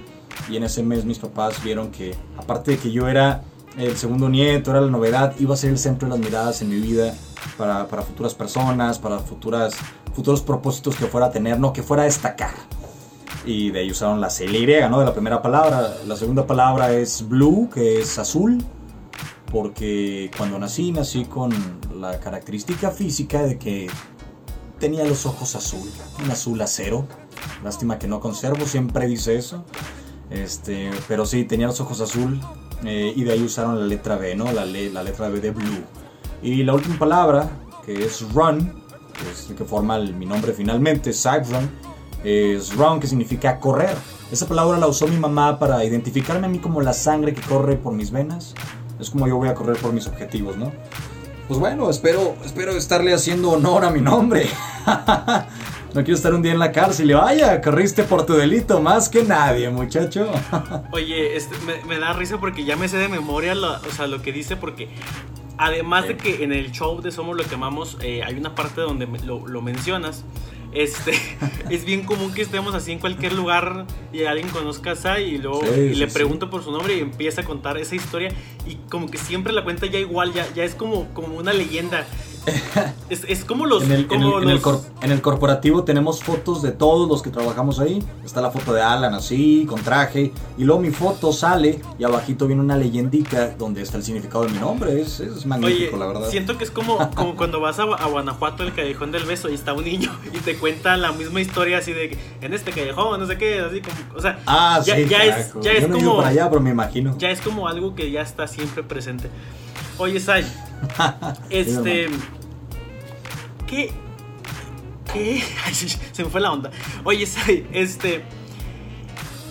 Y 0.48 0.56
en 0.56 0.64
ese 0.64 0.82
mes 0.82 1.04
mis 1.04 1.18
papás 1.18 1.62
vieron 1.62 1.90
que, 1.90 2.14
aparte 2.36 2.72
de 2.72 2.78
que 2.78 2.92
yo 2.92 3.08
era 3.08 3.42
el 3.76 3.96
segundo 3.96 4.28
nieto, 4.28 4.70
era 4.70 4.80
la 4.80 4.90
novedad, 4.90 5.34
iba 5.38 5.54
a 5.54 5.56
ser 5.56 5.70
el 5.70 5.78
centro 5.78 6.08
de 6.08 6.16
las 6.16 6.24
miradas 6.24 6.62
en 6.62 6.70
mi 6.70 6.76
vida 6.76 7.14
para, 7.56 7.86
para 7.88 8.02
futuras 8.02 8.34
personas, 8.34 8.98
para 8.98 9.18
futuras, 9.18 9.74
futuros 10.14 10.40
propósitos 10.42 10.96
que 10.96 11.06
fuera 11.06 11.26
a 11.26 11.30
tener, 11.30 11.58
no 11.60 11.72
que 11.72 11.82
fuera 11.82 12.02
a 12.02 12.06
destacar. 12.06 12.54
Y 13.44 13.70
de 13.70 13.80
ahí 13.80 13.90
usaron 13.90 14.20
la 14.20 14.30
C 14.30 14.46
y 14.46 14.66
¿no? 14.90 14.98
De 14.98 15.04
la 15.04 15.12
primera 15.12 15.40
palabra. 15.40 15.94
La 16.06 16.16
segunda 16.16 16.46
palabra 16.46 16.92
es 16.92 17.28
blue, 17.28 17.70
que 17.72 18.00
es 18.00 18.18
azul 18.18 18.64
porque 19.52 20.30
cuando 20.36 20.58
nací, 20.58 20.92
nací 20.92 21.24
con 21.24 21.50
la 21.98 22.18
característica 22.20 22.90
física 22.90 23.42
de 23.42 23.58
que 23.58 23.88
tenía 24.78 25.04
los 25.04 25.24
ojos 25.26 25.54
azul, 25.54 25.88
un 26.22 26.30
azul 26.30 26.60
acero. 26.60 27.06
Lástima 27.64 27.98
que 27.98 28.08
no 28.08 28.20
conservo, 28.20 28.66
siempre 28.66 29.06
dice 29.06 29.36
eso. 29.36 29.64
Este, 30.30 30.90
pero 31.08 31.24
sí, 31.24 31.44
tenía 31.44 31.68
los 31.68 31.80
ojos 31.80 32.00
azul 32.00 32.40
eh, 32.84 33.12
y 33.14 33.24
de 33.24 33.32
ahí 33.32 33.42
usaron 33.42 33.78
la 33.78 33.86
letra 33.86 34.16
B, 34.16 34.34
¿no? 34.34 34.52
La, 34.52 34.64
la 34.64 35.02
letra 35.02 35.28
B 35.28 35.40
de 35.40 35.50
blue. 35.50 35.84
Y 36.42 36.62
la 36.62 36.74
última 36.74 36.98
palabra, 36.98 37.48
que 37.84 38.04
es 38.04 38.22
run, 38.32 38.72
que 39.12 39.30
es 39.30 39.50
el 39.50 39.56
que 39.56 39.64
forma 39.64 39.98
mi 39.98 40.26
nombre 40.26 40.52
finalmente, 40.52 41.12
Run, 41.12 41.70
es 42.24 42.74
run, 42.74 43.00
que 43.00 43.06
significa 43.06 43.58
correr. 43.58 43.96
Esa 44.30 44.46
palabra 44.46 44.78
la 44.78 44.86
usó 44.86 45.06
mi 45.06 45.16
mamá 45.16 45.58
para 45.58 45.84
identificarme 45.84 46.46
a 46.46 46.50
mí 46.50 46.58
como 46.58 46.80
la 46.80 46.92
sangre 46.92 47.32
que 47.32 47.42
corre 47.42 47.76
por 47.76 47.92
mis 47.92 48.10
venas 48.10 48.54
es 48.98 49.10
como 49.10 49.26
yo 49.28 49.36
voy 49.36 49.48
a 49.48 49.54
correr 49.54 49.76
por 49.76 49.92
mis 49.92 50.06
objetivos, 50.06 50.56
¿no? 50.56 50.72
Pues 51.48 51.60
bueno, 51.60 51.88
espero, 51.90 52.34
espero 52.44 52.72
estarle 52.72 53.14
haciendo 53.14 53.50
honor 53.50 53.84
a 53.84 53.90
mi 53.90 54.00
nombre. 54.00 54.48
no 55.96 56.04
quiero 56.04 56.16
estar 56.16 56.34
un 56.34 56.42
día 56.42 56.52
en 56.52 56.58
la 56.58 56.72
cárcel. 56.72 57.10
Y 57.10 57.14
vaya, 57.14 57.60
corriste 57.62 58.04
por 58.04 58.26
tu 58.26 58.34
delito 58.34 58.80
más 58.80 59.08
que 59.08 59.24
nadie, 59.24 59.70
muchacho. 59.70 60.30
Oye, 60.92 61.36
este, 61.36 61.56
me, 61.88 61.98
da 61.98 62.12
risa 62.12 62.38
porque 62.38 62.64
ya 62.64 62.76
me 62.76 62.86
sé 62.86 62.98
de 62.98 63.08
memoria 63.08 63.54
lo, 63.54 63.72
o 63.72 63.90
sea, 63.96 64.06
lo 64.06 64.20
que 64.20 64.30
dice 64.30 64.56
porque 64.56 64.88
además 65.56 66.06
de 66.06 66.18
que 66.18 66.44
en 66.44 66.52
el 66.52 66.70
show 66.70 67.00
de 67.00 67.10
Somos 67.10 67.34
lo 67.34 67.44
que 67.44 67.54
amamos 67.54 67.96
eh, 68.02 68.22
hay 68.22 68.34
una 68.34 68.54
parte 68.54 68.82
donde 68.82 69.06
lo, 69.24 69.46
lo 69.48 69.62
mencionas. 69.62 70.24
Este, 70.72 71.12
es 71.70 71.86
bien 71.86 72.04
común 72.04 72.34
que 72.34 72.42
estemos 72.42 72.74
así 72.74 72.92
en 72.92 72.98
cualquier 72.98 73.32
lugar 73.32 73.86
y 74.12 74.24
alguien 74.24 74.50
conozca 74.50 74.90
a 74.90 74.96
Sai 74.96 75.24
y 75.24 75.38
luego 75.38 75.62
le 75.64 76.06
pregunto 76.08 76.50
por 76.50 76.62
su 76.62 76.70
nombre 76.70 76.96
y 76.96 77.00
empieza 77.00 77.40
a 77.40 77.44
contar 77.44 77.78
esa 77.78 77.94
historia. 77.94 78.30
Y 78.66 78.74
como 78.90 79.08
que 79.08 79.16
siempre 79.16 79.54
la 79.54 79.64
cuenta 79.64 79.86
ya 79.86 79.98
igual, 79.98 80.34
ya, 80.34 80.46
ya 80.54 80.64
es 80.64 80.74
como, 80.74 81.08
como 81.14 81.38
una 81.38 81.54
leyenda. 81.54 82.06
Es, 83.08 83.44
como 83.44 83.66
los. 83.66 83.84
En 83.84 83.92
el, 83.92 84.06
como 84.06 84.40
en, 84.40 85.12
el 85.12 85.22
corporativo 85.22 85.84
tenemos 85.84 86.22
fotos 86.22 86.62
de 86.62 86.72
todos 86.72 87.08
los 87.08 87.22
que 87.22 87.30
trabajamos 87.30 87.78
ahí. 87.78 88.02
Está 88.24 88.40
la 88.40 88.50
foto 88.50 88.72
de 88.72 88.82
Alan 88.82 89.14
así, 89.14 89.64
con 89.68 89.80
traje. 89.80 90.32
Y 90.58 90.64
luego 90.64 90.80
mi 90.80 90.90
foto 90.90 91.32
sale 91.32 91.80
y 91.98 92.04
abajito 92.04 92.46
viene 92.46 92.62
una 92.62 92.76
leyendita 92.76 93.50
donde 93.50 93.82
está 93.82 93.96
el 93.98 94.02
significado 94.02 94.44
de 94.44 94.52
mi 94.52 94.58
nombre. 94.58 95.00
Es, 95.00 95.20
es 95.20 95.46
magnífico, 95.46 95.96
la 95.96 96.06
verdad. 96.06 96.30
Siento 96.30 96.58
que 96.58 96.64
es 96.64 96.70
como, 96.70 96.98
como 97.14 97.36
cuando 97.36 97.60
vas 97.60 97.78
a, 97.78 97.84
Guanajuato, 97.84 98.64
el 98.64 98.74
callejón 98.74 99.12
del 99.12 99.24
beso, 99.24 99.48
y 99.48 99.54
está 99.54 99.72
un 99.72 99.84
niño 99.84 100.10
y 100.34 100.38
te 100.38 100.56
cuenta 100.56 100.96
la 100.96 101.12
misma 101.12 101.40
historia 101.40 101.78
así 101.78 101.92
de 101.92 102.18
en 102.40 102.54
este 102.54 102.72
callejón, 102.72 103.20
no 103.20 103.26
sé 103.26 103.38
qué, 103.38 103.60
así 103.60 103.80
como. 103.80 103.96
O 104.16 104.20
sea, 104.20 104.40
ah, 104.46 104.80
ya, 104.84 104.98
ya 104.98 105.24
es, 105.24 105.52
ya 105.60 105.72
es 105.72 105.86
como. 105.86 106.16
para 106.16 106.28
allá, 106.28 106.48
pero 106.48 106.60
me 106.60 106.70
imagino. 106.70 107.16
Ya 107.18 107.30
es 107.30 107.40
como 107.40 107.68
algo 107.68 107.94
que 107.94 108.10
ya 108.10 108.22
está 108.22 108.48
siempre 108.48 108.82
presente. 108.82 109.30
Oye, 109.98 110.20
Sai, 110.20 110.44
este. 111.50 112.08
¿Qué? 113.66 113.90
¿Qué? 115.12 115.42
Ay, 115.64 115.74
se 115.74 116.24
me 116.24 116.30
fue 116.30 116.40
la 116.40 116.52
onda. 116.52 116.70
Oye, 117.04 117.26
Sai, 117.26 117.66
este. 117.72 118.24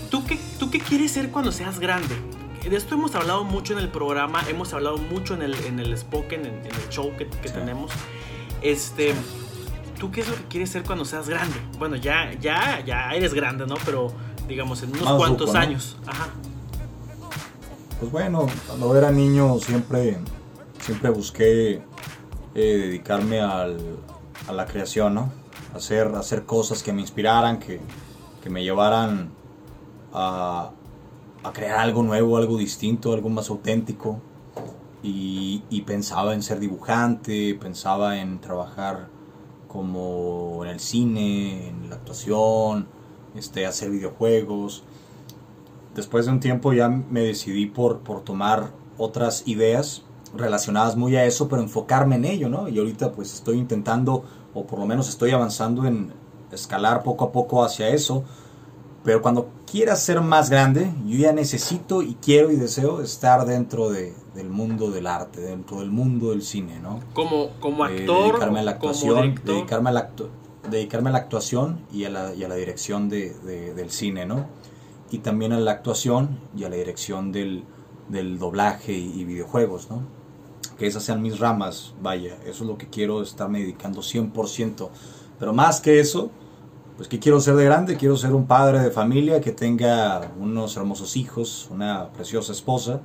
¿tú 0.10 0.26
qué, 0.26 0.40
¿Tú 0.60 0.72
qué 0.72 0.80
quieres 0.80 1.12
ser 1.12 1.30
cuando 1.32 1.52
seas 1.52 1.80
grande? 1.80 2.16
De 2.68 2.76
esto 2.76 2.96
hemos 2.96 3.14
hablado 3.14 3.44
mucho 3.44 3.74
en 3.74 3.80
el 3.80 3.90
programa, 3.90 4.44
hemos 4.50 4.74
hablado 4.74 4.98
mucho 4.98 5.36
en 5.36 5.44
el, 5.44 5.54
en 5.66 5.80
el 5.80 5.96
Spoken, 5.96 6.46
en, 6.48 6.66
el 6.66 6.90
show 6.90 7.16
que, 7.16 7.26
tenemos. 7.26 7.92
Este. 8.62 9.14
¿Tú 10.00 10.12
qué 10.12 10.22
es 10.22 10.28
lo 10.28 10.36
que 10.36 10.44
quieres 10.46 10.72
ser 10.72 10.84
cuando 10.84 11.06
seas 11.06 11.30
grande? 11.30 11.56
Bueno, 11.78 11.96
ya, 11.96 12.34
ya, 12.34 12.84
ya 12.84 13.12
eres 13.14 13.34
grande, 13.34 13.68
¿no? 13.68 13.76
Pero 13.86 14.12
digamos, 14.48 14.82
en 14.84 14.90
unos 14.96 15.14
cuantos 15.14 15.56
años. 15.56 15.98
Ajá. 16.06 16.30
Pues 18.00 18.12
bueno, 18.12 18.48
cuando 18.68 18.98
era 18.98 19.12
niño 19.12 19.58
siempre, 19.60 20.18
siempre 20.80 21.10
busqué 21.12 21.82
eh, 22.56 22.78
dedicarme 22.78 23.42
al, 23.42 23.78
a 24.48 24.54
la 24.54 24.66
creación, 24.66 25.14
¿no? 25.14 25.32
Hacer, 25.74 26.08
hacer 26.16 26.46
cosas 26.46 26.82
que 26.82 26.94
me 26.94 27.02
inspiraran, 27.02 27.60
que, 27.60 27.80
que 28.42 28.50
me 28.50 28.64
llevaran 28.64 29.30
a, 30.14 30.72
a, 31.44 31.54
crear 31.54 31.80
algo 31.80 32.02
nuevo, 32.02 32.38
algo 32.38 32.58
distinto, 32.58 33.14
algo 33.14 33.30
más 33.30 33.50
auténtico. 33.50 34.22
Y, 35.04 35.64
y, 35.70 35.82
pensaba 35.82 36.34
en 36.34 36.42
ser 36.42 36.60
dibujante, 36.60 37.54
pensaba 37.62 38.18
en 38.20 38.42
trabajar 38.42 39.10
como 39.68 40.64
en 40.64 40.72
el 40.72 40.80
cine, 40.80 41.68
en 41.68 41.90
la 41.90 41.98
actuación, 41.98 42.88
este, 43.36 43.68
hacer 43.68 43.92
videojuegos 43.92 44.84
después 45.96 46.26
de 46.26 46.34
un 46.34 46.40
tiempo 46.40 46.74
ya 46.74 46.90
me 46.90 47.22
decidí 47.22 47.66
por, 47.66 48.00
por 48.02 48.24
tomar 48.24 48.72
otras 48.98 49.48
ideas 49.48 50.04
relacionadas 50.38 50.96
muy 50.96 51.16
a 51.16 51.26
eso, 51.26 51.48
pero 51.48 51.62
enfocarme 51.62 52.16
en 52.16 52.26
ello, 52.26 52.50
¿no? 52.50 52.68
Y 52.68 52.78
ahorita 52.80 53.12
pues 53.12 53.34
estoy 53.34 53.58
intentando, 53.58 54.24
o 54.54 54.66
por 54.66 54.80
lo 54.80 54.86
menos 54.86 55.10
estoy 55.10 55.32
avanzando 55.32 55.86
en 55.86 56.14
escalar 56.52 57.04
poco 57.04 57.26
a 57.26 57.32
poco 57.32 57.64
hacia 57.64 57.90
eso, 57.90 58.24
pero 59.04 59.22
cuando 59.22 59.50
quiera 59.70 59.96
ser 59.96 60.22
más 60.22 60.50
grande, 60.50 60.92
yo 61.06 61.18
ya 61.18 61.32
necesito 61.32 62.02
y 62.02 62.16
quiero 62.16 62.52
y 62.52 62.56
deseo 62.56 63.02
estar 63.02 63.46
dentro 63.46 63.90
de, 63.90 64.14
del 64.34 64.50
mundo 64.50 64.90
del 64.90 65.06
arte, 65.06 65.42
dentro 65.42 65.80
del 65.80 65.92
mundo 65.92 66.32
del 66.32 66.42
cine, 66.42 66.80
¿no? 66.80 67.02
Como, 67.14 67.50
como 67.60 67.86
eh, 67.86 68.00
actor, 68.00 68.32
dedicarme 68.32 68.60
a 68.60 68.64
la 68.64 68.72
actuación, 68.72 69.36
dedicarme 69.44 69.90
a 69.90 69.94
la, 69.94 70.10
dedicarme 70.70 71.10
a 71.10 71.14
la 71.14 71.20
actuación 71.20 71.82
y 71.92 72.06
a 72.06 72.10
la, 72.10 72.34
y 72.34 72.44
a 72.44 72.48
la 72.48 72.56
dirección 72.56 73.10
de, 73.10 73.34
del 73.76 73.92
cine, 73.92 74.26
¿no? 74.26 74.46
y 75.12 75.20
también 75.20 75.54
a 75.54 75.60
la 75.60 75.72
actuación 75.72 76.40
y 76.56 76.64
a 76.64 76.70
la 76.70 76.76
dirección 76.76 77.32
del, 77.32 77.64
del 78.10 78.40
doblaje 78.40 78.94
y, 78.94 79.24
videojuegos, 79.24 79.90
¿no? 79.90 80.02
Que 80.78 80.88
esas 80.88 81.04
sean 81.04 81.22
mis 81.22 81.40
ramas, 81.40 81.94
vaya, 82.02 82.38
eso 82.46 82.64
es 82.64 82.70
lo 82.70 82.78
que 82.78 82.88
quiero 82.88 83.22
estarme 83.22 83.60
dedicando 83.60 84.02
100%. 84.02 84.90
Pero 85.40 85.54
más 85.54 85.80
que 85.80 86.00
eso, 86.00 86.32
pues 86.98 87.08
que 87.10 87.20
quiero 87.20 87.42
ser 87.42 87.56
de 87.56 87.66
grande, 87.66 87.98
quiero 87.98 88.16
ser 88.16 88.34
un 88.34 88.46
padre 88.46 88.80
de 88.80 88.92
familia 88.92 89.42
que 89.42 89.52
tenga 89.52 90.32
unos 90.40 90.78
hermosos 90.78 91.18
hijos, 91.18 91.68
una 91.72 92.10
preciosa 92.14 92.54
esposa 92.54 93.02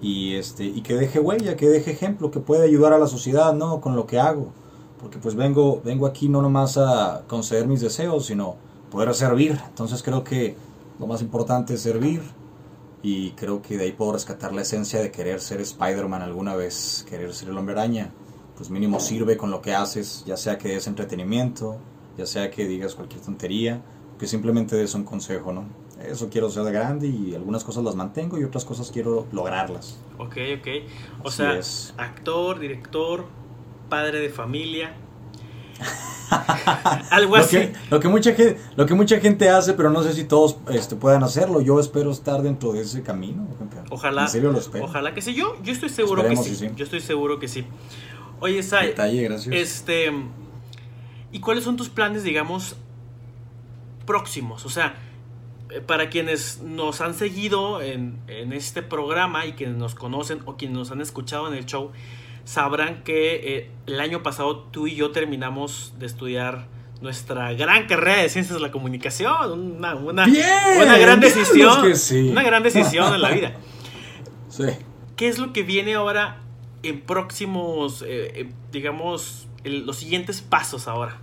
y 0.00 0.34
este 0.34 0.64
y 0.64 0.82
que 0.82 0.94
deje 0.94 1.20
huella, 1.20 1.56
que 1.56 1.68
deje 1.68 1.90
ejemplo, 1.90 2.30
que 2.30 2.40
pueda 2.40 2.64
ayudar 2.64 2.92
a 2.92 2.98
la 2.98 3.06
sociedad, 3.06 3.52
¿no? 3.54 3.80
Con 3.80 3.96
lo 3.96 4.06
que 4.06 4.18
hago. 4.18 4.52
Porque 5.00 5.18
pues 5.18 5.34
vengo 5.34 5.82
vengo 5.84 6.06
aquí 6.06 6.28
no 6.28 6.40
nomás 6.40 6.78
a 6.78 7.24
conceder 7.28 7.66
mis 7.66 7.80
deseos, 7.80 8.26
sino 8.26 8.56
poder 8.90 9.14
servir. 9.14 9.60
Entonces 9.68 10.02
creo 10.02 10.24
que 10.24 10.56
lo 10.98 11.06
más 11.06 11.20
importante 11.20 11.74
es 11.74 11.82
servir 11.82 12.22
y 13.02 13.30
creo 13.32 13.62
que 13.62 13.76
de 13.76 13.84
ahí 13.84 13.92
puedo 13.92 14.12
rescatar 14.12 14.52
la 14.52 14.62
esencia 14.62 15.00
de 15.00 15.10
querer 15.10 15.40
ser 15.40 15.60
Spider-Man 15.60 16.22
alguna 16.22 16.56
vez, 16.56 17.04
querer 17.08 17.32
ser 17.34 17.50
el 17.50 17.58
hombre 17.58 17.74
araña. 17.74 18.10
pues 18.56 18.70
mínimo 18.70 19.00
sirve 19.00 19.36
con 19.36 19.50
lo 19.50 19.60
que 19.60 19.74
haces, 19.74 20.24
ya 20.26 20.38
sea 20.38 20.56
que 20.56 20.68
des 20.68 20.86
entretenimiento, 20.86 21.76
ya 22.16 22.24
sea 22.24 22.50
que 22.50 22.66
digas 22.66 22.94
cualquier 22.94 23.20
tontería, 23.20 23.82
que 24.18 24.26
simplemente 24.26 24.76
des 24.76 24.94
un 24.94 25.04
consejo, 25.04 25.52
¿no? 25.52 25.64
Eso 26.02 26.28
quiero 26.30 26.50
ser 26.50 26.64
de 26.64 26.72
grande 26.72 27.06
y 27.06 27.34
algunas 27.34 27.64
cosas 27.64 27.84
las 27.84 27.94
mantengo 27.94 28.38
y 28.38 28.44
otras 28.44 28.64
cosas 28.64 28.90
quiero 28.90 29.26
lograrlas. 29.32 29.98
Ok, 30.18 30.36
ok. 30.58 30.68
O 31.22 31.30
sea, 31.30 31.60
actor, 31.96 32.58
director, 32.58 33.26
padre 33.88 34.20
de 34.20 34.30
familia. 34.30 34.94
Algo 37.10 37.36
así. 37.36 37.70
Lo 37.90 38.00
que, 38.00 38.08
mucha 38.08 38.34
gente, 38.34 38.60
lo 38.76 38.86
que 38.86 38.94
mucha 38.94 39.20
gente 39.20 39.48
hace, 39.48 39.74
pero 39.74 39.90
no 39.90 40.02
sé 40.02 40.12
si 40.12 40.24
todos 40.24 40.56
este, 40.70 40.96
puedan 40.96 41.22
hacerlo. 41.22 41.60
Yo 41.60 41.78
espero 41.78 42.10
estar 42.10 42.42
dentro 42.42 42.72
de 42.72 42.82
ese 42.82 43.02
camino. 43.02 43.46
Ojalá. 43.90 44.22
En 44.22 44.28
serio 44.28 44.52
lo 44.52 44.58
espero. 44.58 44.84
Ojalá 44.84 45.14
que 45.14 45.22
sí. 45.22 45.34
Yo, 45.34 45.56
yo 45.62 45.72
estoy 45.72 45.88
seguro 45.88 46.26
que 46.26 46.36
sí. 46.36 46.70
Yo 46.74 46.84
estoy 46.84 47.00
seguro 47.00 47.38
que 47.38 47.48
sí. 47.48 47.64
Oye, 48.40 48.62
Sai. 48.62 48.88
Detalle, 48.88 49.22
gracias. 49.22 49.54
Este. 49.54 50.12
¿Y 51.32 51.40
cuáles 51.40 51.64
son 51.64 51.76
tus 51.76 51.88
planes, 51.88 52.22
digamos, 52.22 52.76
próximos? 54.06 54.64
O 54.64 54.70
sea, 54.70 54.94
eh, 55.70 55.80
para 55.80 56.08
quienes 56.08 56.62
nos 56.62 57.00
han 57.00 57.14
seguido 57.14 57.82
en, 57.82 58.20
en, 58.28 58.52
este 58.52 58.82
programa 58.82 59.46
y 59.46 59.52
quienes 59.52 59.76
nos 59.76 59.94
conocen 59.94 60.40
o 60.46 60.56
quienes 60.56 60.76
nos 60.76 60.90
han 60.92 61.00
escuchado 61.00 61.48
en 61.48 61.54
el 61.54 61.66
show, 61.66 61.90
sabrán 62.46 63.02
que 63.02 63.58
eh, 63.58 63.70
el 63.86 64.00
año 64.00 64.22
pasado 64.22 64.60
tú 64.70 64.86
y 64.86 64.94
yo 64.94 65.10
terminamos 65.10 65.92
de 65.98 66.06
estudiar 66.06 66.68
nuestra 67.02 67.52
gran 67.52 67.86
carrera 67.86 68.22
de 68.22 68.30
ciencias 68.30 68.54
de 68.54 68.62
la 68.62 68.72
comunicación. 68.72 69.76
Una, 69.76 69.94
una, 69.94 70.24
una 70.24 70.96
gran 70.96 71.20
decisión. 71.20 71.92
Una 72.30 72.42
gran 72.42 72.62
decisión 72.62 73.14
en 73.14 73.20
la 73.20 73.30
vida. 73.30 73.52
Sí. 74.48 74.64
¿Qué 75.16 75.28
es 75.28 75.38
lo 75.38 75.52
que 75.52 75.64
viene 75.64 75.96
ahora 75.96 76.40
en 76.82 77.02
próximos, 77.02 78.02
eh, 78.06 78.48
digamos, 78.72 79.48
los 79.64 79.96
siguientes 79.98 80.40
pasos 80.40 80.88
ahora? 80.88 81.18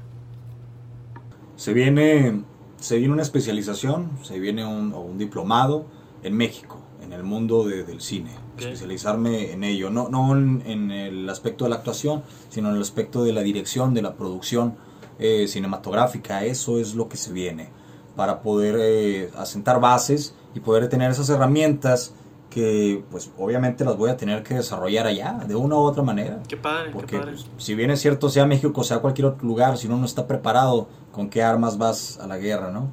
Se 1.56 1.74
viene 1.74 2.44
se 2.84 2.98
viene 2.98 3.14
una 3.14 3.22
especialización, 3.22 4.12
se 4.24 4.40
viene 4.40 4.66
un, 4.66 4.94
un 4.94 5.18
diplomado 5.18 5.86
en 6.22 6.36
México, 6.36 6.82
en 7.14 7.20
el 7.20 7.26
mundo 7.26 7.66
del 7.66 8.02
cine. 8.02 8.32
Especializarme 8.58 9.52
en 9.52 9.64
ello, 9.64 9.90
no, 9.90 10.10
no 10.10 10.36
en, 10.36 10.92
el 10.92 11.30
aspecto 11.30 11.66
de 11.66 11.70
la 11.70 11.78
actuación, 11.78 12.24
sino 12.50 12.70
en 12.70 12.76
el 12.76 12.82
aspecto 12.82 13.24
de 13.24 13.34
la 13.34 13.42
dirección, 13.42 13.94
de 13.94 14.02
la 14.02 14.16
producción 14.16 14.76
eh, 15.20 15.48
cinematográfica. 15.48 16.44
Eso 16.46 16.80
es 16.80 16.96
lo 16.96 17.08
que 17.10 17.18
se 17.18 17.32
viene, 17.32 17.70
para 18.16 18.42
poder 18.42 18.76
eh, 18.80 19.32
asentar 19.38 19.80
bases 19.80 20.36
y 20.56 20.60
poder 20.60 20.90
tener 20.90 21.12
esas 21.12 21.30
herramientas 21.30 22.14
que 22.50 23.04
pues 23.10 23.32
obviamente 23.40 23.84
las 23.84 23.98
voy 23.98 24.12
a 24.12 24.18
tener 24.18 24.44
que 24.44 24.54
desarrollar 24.54 25.08
allá 25.08 25.40
de 25.48 25.56
una 25.56 25.76
u 25.76 25.80
otra 25.80 26.04
manera. 26.04 26.40
Qué 26.48 26.56
padre. 26.56 26.92
Porque 26.94 27.16
qué 27.16 27.20
padre. 27.20 27.32
Pues, 27.34 27.48
si 27.58 27.74
bien 27.74 27.90
es 27.90 28.00
cierto, 28.00 28.30
sea 28.30 28.46
México, 28.46 28.84
sea 28.84 29.00
cualquier 29.00 29.26
otro 29.26 29.48
lugar, 29.48 29.78
si 29.78 29.88
uno 29.88 29.98
no 29.98 30.06
está 30.06 30.28
preparado, 30.28 30.88
¿con 31.12 31.30
qué 31.30 31.42
armas 31.42 31.80
vas 31.80 32.20
a 32.20 32.28
la 32.28 32.38
guerra, 32.38 32.70
no? 32.70 32.90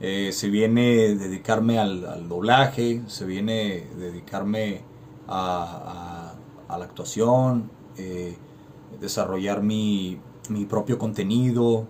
Eh, 0.00 0.32
se 0.32 0.50
viene 0.50 1.14
dedicarme 1.14 1.78
al, 1.78 2.28
doblaje, 2.28 3.02
se 3.06 3.24
viene 3.24 3.86
dedicarme 3.96 4.82
a, 5.28 6.34
a, 6.68 6.78
la 6.78 6.84
actuación, 6.84 7.70
eh, 7.96 8.36
desarrollar 9.00 9.62
mi, 9.62 10.18
mi 10.48 10.64
propio 10.64 10.98
contenido, 10.98 11.86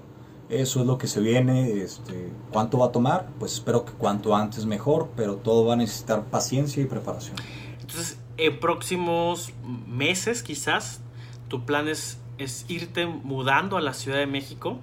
eso 0.48 0.80
es 0.80 0.86
lo 0.86 0.98
que 0.98 1.06
se 1.06 1.20
viene. 1.20 1.80
Este, 1.82 2.30
¿Cuánto 2.52 2.78
va 2.78 2.86
a 2.86 2.92
tomar? 2.92 3.28
Pues 3.38 3.54
espero 3.54 3.84
que 3.84 3.92
cuanto 3.92 4.36
antes 4.36 4.66
mejor, 4.66 5.10
pero 5.16 5.36
todo 5.36 5.64
va 5.64 5.74
a 5.74 5.76
necesitar 5.76 6.24
paciencia 6.24 6.82
y 6.82 6.86
preparación. 6.86 7.36
Entonces, 7.80 8.18
en 8.36 8.60
próximos 8.60 9.52
meses 9.86 10.42
quizás, 10.42 11.00
tu 11.48 11.64
plan 11.64 11.88
es, 11.88 12.18
es 12.38 12.66
irte 12.68 13.06
mudando 13.06 13.76
a 13.76 13.80
la 13.80 13.94
Ciudad 13.94 14.18
de 14.18 14.26
México. 14.26 14.78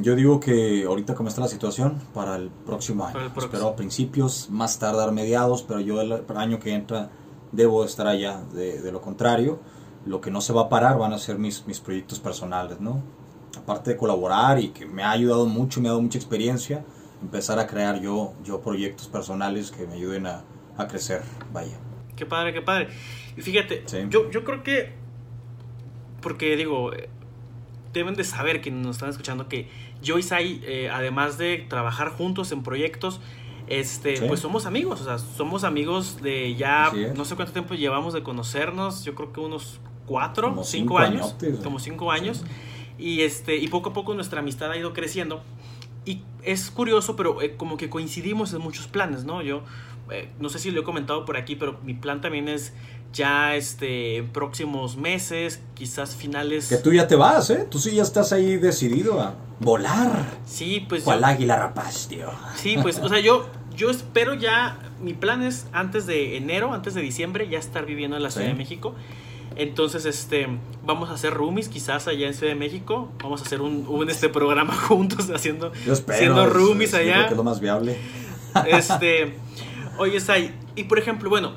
Yo 0.00 0.16
digo 0.16 0.40
que 0.40 0.84
ahorita 0.84 1.14
como 1.14 1.28
está 1.28 1.40
la 1.40 1.48
situación, 1.48 2.00
para 2.12 2.36
el 2.36 2.50
próximo 2.50 3.06
año. 3.06 3.18
Espero 3.36 3.68
a 3.68 3.76
principios, 3.76 4.48
más 4.50 4.78
tardar 4.78 5.12
mediados, 5.12 5.62
pero 5.62 5.80
yo 5.80 6.00
el 6.00 6.24
año 6.36 6.58
que 6.58 6.74
entra 6.74 7.10
debo 7.52 7.84
estar 7.84 8.06
allá. 8.06 8.42
De, 8.52 8.80
de, 8.80 8.92
lo 8.92 9.00
contrario, 9.00 9.58
lo 10.06 10.20
que 10.20 10.30
no 10.30 10.40
se 10.40 10.52
va 10.52 10.62
a 10.62 10.68
parar 10.68 10.98
van 10.98 11.12
a 11.12 11.18
ser 11.18 11.38
mis, 11.38 11.66
mis 11.66 11.80
proyectos 11.80 12.20
personales, 12.20 12.80
¿no? 12.80 13.02
aparte 13.58 13.90
de 13.90 13.96
colaborar 13.96 14.58
y 14.58 14.68
que 14.68 14.86
me 14.86 15.02
ha 15.02 15.10
ayudado 15.10 15.46
mucho, 15.46 15.80
me 15.80 15.88
ha 15.88 15.92
dado 15.92 16.02
mucha 16.02 16.18
experiencia, 16.18 16.84
empezar 17.22 17.58
a 17.58 17.66
crear 17.66 18.00
yo, 18.00 18.34
yo 18.44 18.60
proyectos 18.60 19.08
personales 19.08 19.70
que 19.70 19.86
me 19.86 19.94
ayuden 19.94 20.26
a, 20.26 20.44
a 20.76 20.86
crecer, 20.86 21.22
vaya. 21.52 21.76
Qué 22.16 22.26
padre, 22.26 22.52
qué 22.52 22.62
padre. 22.62 22.88
Y 23.36 23.42
fíjate, 23.42 23.84
yo, 24.08 24.30
yo 24.30 24.44
creo 24.44 24.62
que, 24.62 24.92
porque 26.20 26.56
digo, 26.56 26.92
deben 27.94 28.14
de 28.14 28.24
saber 28.24 28.60
que 28.60 28.70
nos 28.70 28.96
están 28.96 29.08
escuchando 29.08 29.48
que 29.48 29.68
yo 30.02 30.18
y 30.18 30.22
Sai, 30.22 30.60
eh, 30.64 30.90
además 30.92 31.38
de 31.38 31.64
trabajar 31.68 32.10
juntos 32.10 32.52
en 32.52 32.62
proyectos, 32.62 33.20
este, 33.66 34.20
pues 34.28 34.40
somos 34.40 34.66
amigos, 34.66 35.00
o 35.00 35.04
sea, 35.04 35.18
somos 35.18 35.64
amigos 35.64 36.20
de 36.20 36.54
ya, 36.54 36.92
no 37.16 37.24
sé 37.24 37.34
cuánto 37.34 37.54
tiempo 37.54 37.74
llevamos 37.74 38.12
de 38.12 38.22
conocernos, 38.22 39.04
yo 39.04 39.14
creo 39.14 39.32
que 39.32 39.40
unos 39.40 39.80
cuatro, 40.06 40.62
cinco, 40.64 40.98
años, 40.98 41.34
como 41.62 41.78
cinco 41.78 42.12
años. 42.12 42.44
Y, 42.98 43.22
este, 43.22 43.56
y 43.56 43.68
poco 43.68 43.90
a 43.90 43.92
poco 43.92 44.14
nuestra 44.14 44.40
amistad 44.40 44.70
ha 44.70 44.76
ido 44.76 44.92
creciendo. 44.92 45.42
Y 46.04 46.20
es 46.42 46.70
curioso, 46.70 47.16
pero 47.16 47.40
eh, 47.40 47.56
como 47.56 47.76
que 47.76 47.88
coincidimos 47.88 48.52
en 48.52 48.60
muchos 48.60 48.86
planes, 48.86 49.24
¿no? 49.24 49.40
Yo, 49.40 49.62
eh, 50.10 50.28
no 50.38 50.48
sé 50.48 50.58
si 50.58 50.70
lo 50.70 50.80
he 50.80 50.84
comentado 50.84 51.24
por 51.24 51.36
aquí, 51.36 51.56
pero 51.56 51.78
mi 51.84 51.94
plan 51.94 52.20
también 52.20 52.48
es 52.48 52.72
ya 53.12 53.54
este, 53.54 54.16
en 54.16 54.28
próximos 54.30 54.96
meses, 54.96 55.60
quizás 55.74 56.16
finales... 56.16 56.68
Que 56.68 56.76
tú 56.76 56.92
ya 56.92 57.06
te 57.06 57.14
vas, 57.14 57.48
¿eh? 57.50 57.66
Tú 57.70 57.78
sí 57.78 57.94
ya 57.94 58.02
estás 58.02 58.32
ahí 58.32 58.56
decidido 58.56 59.20
a 59.20 59.34
volar. 59.60 60.24
Sí, 60.46 60.84
pues... 60.88 61.04
Cual 61.04 61.22
águila 61.22 61.56
rapaz, 61.56 62.08
tío. 62.08 62.28
Sí, 62.56 62.76
pues, 62.82 62.98
o 62.98 63.08
sea, 63.08 63.20
yo, 63.20 63.48
yo 63.76 63.90
espero 63.90 64.34
ya, 64.34 64.78
mi 65.00 65.14
plan 65.14 65.42
es 65.42 65.66
antes 65.72 66.06
de 66.06 66.36
enero, 66.36 66.74
antes 66.74 66.94
de 66.94 67.02
diciembre, 67.02 67.48
ya 67.48 67.58
estar 67.58 67.86
viviendo 67.86 68.16
en 68.16 68.22
la 68.22 68.30
Ciudad 68.30 68.48
de 68.48 68.54
México. 68.54 68.94
Entonces, 69.56 70.04
este, 70.04 70.48
vamos 70.84 71.10
a 71.10 71.14
hacer 71.14 71.32
roomies 71.32 71.68
quizás 71.68 72.08
allá 72.08 72.26
en 72.26 72.34
Ciudad 72.34 72.52
de 72.52 72.58
México. 72.58 73.12
Vamos 73.22 73.40
a 73.40 73.44
hacer 73.44 73.60
un, 73.60 74.10
este 74.10 74.28
programa 74.28 74.74
juntos 74.88 75.30
haciendo 75.30 75.72
siendo 76.16 76.46
roomies 76.46 76.94
allá. 76.94 77.26
que 77.26 77.30
es 77.30 77.36
lo 77.36 77.44
más 77.44 77.60
viable. 77.60 77.96
Este, 78.66 79.34
oye, 79.98 80.20
Sai, 80.20 80.54
y 80.76 80.84
por 80.84 80.98
ejemplo, 80.98 81.30
bueno, 81.30 81.52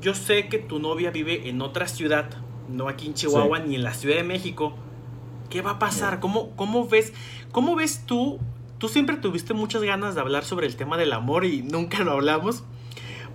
yo 0.00 0.14
sé 0.14 0.48
que 0.48 0.58
tu 0.58 0.78
novia 0.78 1.10
vive 1.10 1.48
en 1.48 1.62
otra 1.62 1.88
ciudad, 1.88 2.30
no 2.68 2.88
aquí 2.88 3.06
en 3.06 3.14
Chihuahua 3.14 3.60
ni 3.60 3.74
en 3.74 3.82
la 3.82 3.94
Ciudad 3.94 4.16
de 4.16 4.24
México. 4.24 4.74
¿Qué 5.50 5.62
va 5.62 5.72
a 5.72 5.78
pasar? 5.78 6.20
¿Cómo, 6.20 6.50
cómo 6.56 6.88
ves, 6.88 7.12
cómo 7.52 7.76
ves 7.76 8.04
tú? 8.06 8.38
Tú 8.78 8.88
siempre 8.88 9.16
tuviste 9.16 9.54
muchas 9.54 9.82
ganas 9.82 10.14
de 10.14 10.20
hablar 10.20 10.44
sobre 10.44 10.66
el 10.66 10.76
tema 10.76 10.96
del 10.96 11.12
amor 11.12 11.44
y 11.44 11.62
nunca 11.62 12.02
lo 12.02 12.12
hablamos. 12.12 12.64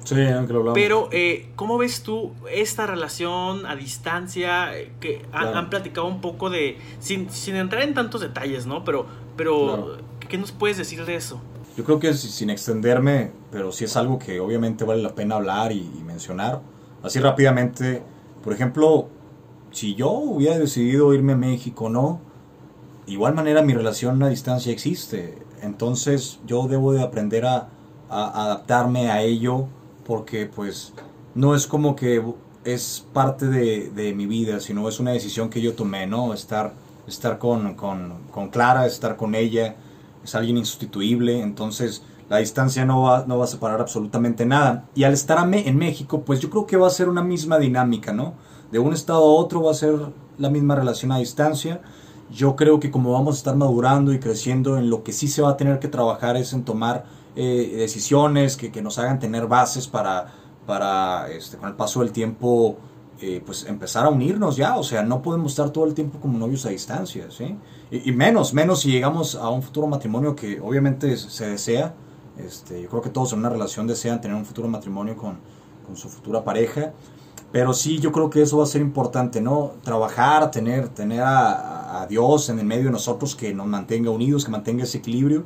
Sí, 0.03 0.15
aunque 0.22 0.53
lo 0.53 0.60
hablamos. 0.60 0.75
Pero, 0.75 1.10
eh, 1.12 1.50
¿cómo 1.56 1.77
ves 1.77 2.03
tú 2.03 2.34
esta 2.51 2.86
relación 2.88 3.65
a 3.65 3.75
distancia? 3.75 4.77
Eh, 4.77 4.91
que 5.00 5.25
han, 5.32 5.70
platicado 5.70 6.08
un 6.08 6.22
poco 6.22 6.50
de. 6.50 6.77
Sin, 7.00 7.29
sin, 7.29 7.56
entrar 7.56 7.84
en 7.84 7.94
tantos 7.94 8.22
detalles, 8.22 8.65
¿no? 8.65 8.84
Pero, 8.84 9.06
pero 9.36 9.98
¿qué 10.27 10.38
nos 10.38 10.51
puedes 10.51 10.77
decir 10.77 11.06
de 11.06 11.15
eso? 11.15 11.41
Yo 11.77 11.83
creo 11.83 11.99
que 11.99 12.13
sin 12.13 12.49
extenderme, 12.49 13.31
pero 13.51 13.71
sí 13.71 13.85
es 13.85 13.95
algo 13.95 14.19
que 14.19 14.39
obviamente 14.39 14.83
vale 14.83 15.01
la 15.01 15.15
pena 15.15 15.35
hablar 15.35 15.71
y, 15.71 15.89
mencionar. 16.05 16.61
Así 17.03 17.19
rápidamente, 17.19 18.01
por 18.43 18.53
ejemplo, 18.53 19.07
si 19.71 19.95
yo 19.95 20.11
hubiera 20.11 20.57
decidido 20.57 21.13
irme 21.13 21.33
a 21.33 21.38
México, 21.38 21.89
¿no? 21.89 22.19
Igual 23.07 23.33
manera 23.33 23.61
mi 23.61 23.73
relación 23.73 24.21
a 24.23 24.29
distancia 24.29 24.73
existe. 24.73 25.38
Entonces 25.61 26.39
yo 26.45 26.67
debo 26.67 26.93
de 26.93 27.01
aprender 27.01 27.45
a, 27.45 27.69
a 28.09 28.45
adaptarme 28.45 29.09
a 29.09 29.21
ello 29.21 29.67
porque 30.05 30.47
pues 30.47 30.93
no 31.35 31.55
es 31.55 31.67
como 31.67 31.95
que 31.95 32.21
es 32.65 33.05
parte 33.13 33.47
de, 33.47 34.13
mi 34.13 34.25
vida, 34.25 34.59
sino 34.59 34.88
es 34.89 34.99
una 34.99 35.11
decisión 35.11 35.49
que 35.49 35.61
yo 35.61 35.73
tomé, 35.73 36.07
¿no? 36.07 36.33
Estar, 36.33 36.73
estar 37.07 37.38
con, 37.38 37.75
Clara, 38.51 38.85
estar 38.85 39.15
con 39.15 39.35
ella, 39.35 39.75
es 40.23 40.35
alguien 40.35 40.57
insustituible, 40.57 41.41
entonces 41.41 42.03
la 42.29 42.38
distancia 42.38 42.85
no 42.85 43.03
va, 43.03 43.25
no 43.27 43.38
va 43.38 43.45
a 43.45 43.47
separar 43.47 43.81
absolutamente 43.81 44.45
nada. 44.45 44.88
Y 44.95 45.03
al 45.03 45.13
estar 45.13 45.38
en 45.51 45.77
México, 45.77 46.21
pues 46.21 46.39
yo 46.39 46.49
creo 46.49 46.67
que 46.67 46.77
va 46.77 46.88
a 46.88 46.91
ser 46.91 47.09
una 47.09 47.23
misma 47.23 47.57
dinámica, 47.57 48.13
¿no? 48.13 48.33
De 48.71 48.77
un 48.77 48.93
estado 48.93 49.23
a 49.23 49.33
otro 49.33 49.63
va 49.63 49.71
a 49.71 49.73
ser 49.73 49.95
la 50.38 50.49
misma 50.49 50.75
relación 50.75 51.11
a 51.11 51.17
distancia. 51.17 51.81
Yo 52.31 52.55
creo 52.55 52.79
que 52.79 52.91
como 52.91 53.11
vamos 53.11 53.35
a 53.35 53.38
estar 53.39 53.55
madurando 53.55 54.13
y 54.13 54.19
creciendo, 54.19 54.77
en 54.77 54.91
lo 54.91 55.03
que 55.03 55.11
sí 55.11 55.27
se 55.27 55.41
va 55.41 55.49
a 55.49 55.57
tener 55.57 55.79
que 55.79 55.88
trabajar 55.88 56.38
es 56.38 56.53
en 56.53 56.63
tomar 56.63 57.05
eh, 57.35 57.73
decisiones 57.77 58.57
que, 58.57 58.71
que, 58.71 58.83
nos 58.83 58.99
hagan 58.99 59.19
tener 59.19 59.47
bases 59.47 59.88
para, 59.88 60.31
para 60.67 61.31
este, 61.31 61.57
con 61.57 61.69
el 61.69 61.75
paso 61.75 62.01
del 62.01 62.11
tiempo, 62.11 62.77
eh, 63.21 63.41
pues 63.45 63.65
empezar 63.65 64.05
a 64.05 64.09
unirnos 64.09 64.55
ya. 64.55 64.77
O 64.77 64.83
sea, 64.83 65.03
no 65.03 65.21
podemos 65.21 65.51
estar 65.51 65.69
todo 65.71 65.85
el 65.85 65.93
tiempo 65.93 66.19
como 66.19 66.38
novios 66.38 66.65
a 66.65 66.69
distancia, 66.69 67.29
¿sí? 67.29 67.57
Y, 67.91 68.11
menos, 68.11 68.53
menos 68.53 68.81
si 68.81 68.91
llegamos 68.91 69.35
a 69.35 69.49
un 69.49 69.61
futuro 69.61 69.88
matrimonio 69.88 70.35
que 70.35 70.59
obviamente 70.59 71.17
se 71.17 71.47
desea. 71.47 71.93
Este, 72.38 72.81
yo 72.81 72.89
creo 72.89 73.01
que 73.01 73.09
todos 73.09 73.33
en 73.33 73.39
una 73.39 73.49
relación 73.49 73.88
desean 73.88 74.21
tener 74.21 74.38
un 74.38 74.45
futuro 74.45 74.67
matrimonio 74.67 75.17
con, 75.17 75.39
con 75.85 75.97
su 75.97 76.07
futura 76.07 76.43
pareja. 76.43 76.93
Pero 77.51 77.73
sí, 77.73 77.99
yo 77.99 78.11
creo 78.11 78.29
que 78.29 78.41
eso 78.43 78.57
va 78.57 78.63
a 78.63 78.67
ser 78.67 78.81
importante, 78.81 79.41
¿no? 79.41 79.73
Trabajar, 79.83 80.51
tener, 80.51 80.89
tener 80.89 81.21
a, 81.21 82.01
a 82.01 82.07
Dios 82.07 82.49
en 82.49 82.59
el 82.59 82.65
medio 82.65 82.85
de 82.85 82.91
nosotros 82.91 83.35
que 83.35 83.53
nos 83.53 83.65
mantenga 83.65 84.11
unidos, 84.11 84.45
que 84.45 84.51
mantenga 84.51 84.83
ese 84.83 84.99
equilibrio. 84.99 85.45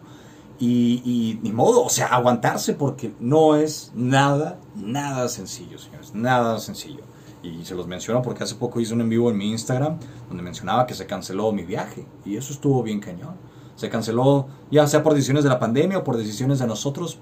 Y, 0.60 1.02
y 1.04 1.40
ni 1.42 1.52
modo, 1.52 1.84
o 1.84 1.90
sea, 1.90 2.08
aguantarse 2.08 2.74
porque 2.74 3.14
no 3.20 3.56
es 3.56 3.92
nada, 3.96 4.60
nada 4.76 5.28
sencillo, 5.28 5.80
señores, 5.80 6.14
nada 6.14 6.60
sencillo. 6.60 7.04
Y 7.44 7.66
se 7.66 7.76
los 7.76 7.88
menciono 7.88 8.22
porque 8.22 8.44
hace 8.44 8.56
poco 8.56 8.80
hice 8.80 8.94
un 8.94 9.02
en 9.02 9.10
vivo 9.10 9.30
en 9.30 9.38
mi 9.38 9.52
Instagram 9.52 10.00
donde 10.30 10.42
mencionaba 10.42 10.88
que 10.88 10.94
se 10.94 11.06
canceló 11.06 11.52
mi 11.52 11.64
viaje. 11.64 12.06
Y 12.26 12.38
eso 12.38 12.54
estuvo 12.54 12.82
bien 12.82 13.00
cañón. 13.00 13.36
Se 13.76 13.90
canceló, 13.90 14.48
ya 14.72 14.88
sea 14.88 15.04
por 15.04 15.14
decisiones 15.14 15.44
de 15.44 15.50
la 15.50 15.60
pandemia 15.60 15.98
o 16.00 16.04
por 16.04 16.16
decisiones 16.16 16.60
de 16.60 16.68
nosotros, 16.68 17.20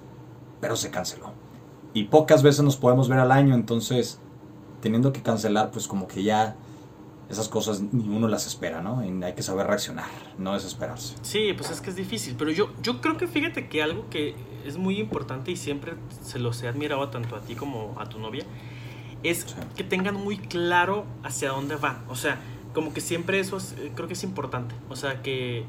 pero 0.59 0.75
se 0.75 0.91
canceló. 0.91 1.31
Y 1.93 2.05
pocas 2.05 2.43
veces 2.43 2.63
nos 2.63 2.77
podemos 2.77 3.09
ver 3.09 3.19
al 3.19 3.31
año, 3.31 3.55
entonces 3.55 4.19
teniendo 4.81 5.11
que 5.11 5.21
cancelar, 5.21 5.71
pues 5.71 5.87
como 5.87 6.07
que 6.07 6.23
ya 6.23 6.55
esas 7.29 7.47
cosas 7.47 7.81
ni 7.81 8.09
uno 8.09 8.27
las 8.27 8.45
espera, 8.45 8.81
¿no? 8.81 9.03
Y 9.05 9.23
hay 9.23 9.33
que 9.33 9.43
saber 9.43 9.67
reaccionar, 9.67 10.09
no 10.37 10.53
desesperarse. 10.53 11.15
Sí, 11.21 11.53
pues 11.55 11.71
es 11.71 11.79
que 11.79 11.89
es 11.89 11.95
difícil, 11.95 12.35
pero 12.37 12.51
yo, 12.51 12.71
yo 12.83 12.99
creo 12.99 13.17
que 13.17 13.27
fíjate 13.27 13.69
que 13.69 13.81
algo 13.81 14.09
que 14.09 14.35
es 14.65 14.77
muy 14.77 14.99
importante 14.99 15.51
y 15.51 15.55
siempre 15.55 15.93
se 16.23 16.39
los 16.39 16.61
he 16.63 16.67
admirado 16.67 17.07
tanto 17.09 17.35
a 17.35 17.39
ti 17.39 17.55
como 17.55 17.95
a 17.97 18.09
tu 18.09 18.19
novia, 18.19 18.45
es 19.23 19.39
Sí. 19.41 19.55
que 19.75 19.83
tengan 19.83 20.15
muy 20.15 20.37
claro 20.37 21.05
hacia 21.23 21.49
dónde 21.49 21.75
van. 21.75 22.03
O 22.09 22.15
sea, 22.15 22.39
como 22.73 22.93
que 22.93 23.01
siempre 23.01 23.39
eso 23.39 23.57
es- 23.57 23.73
eh, 23.79 23.91
creo 23.95 24.07
que 24.07 24.13
es 24.13 24.23
importante. 24.23 24.73
O 24.89 24.95
sea, 24.95 25.21
que 25.21 25.59
eh, 25.59 25.65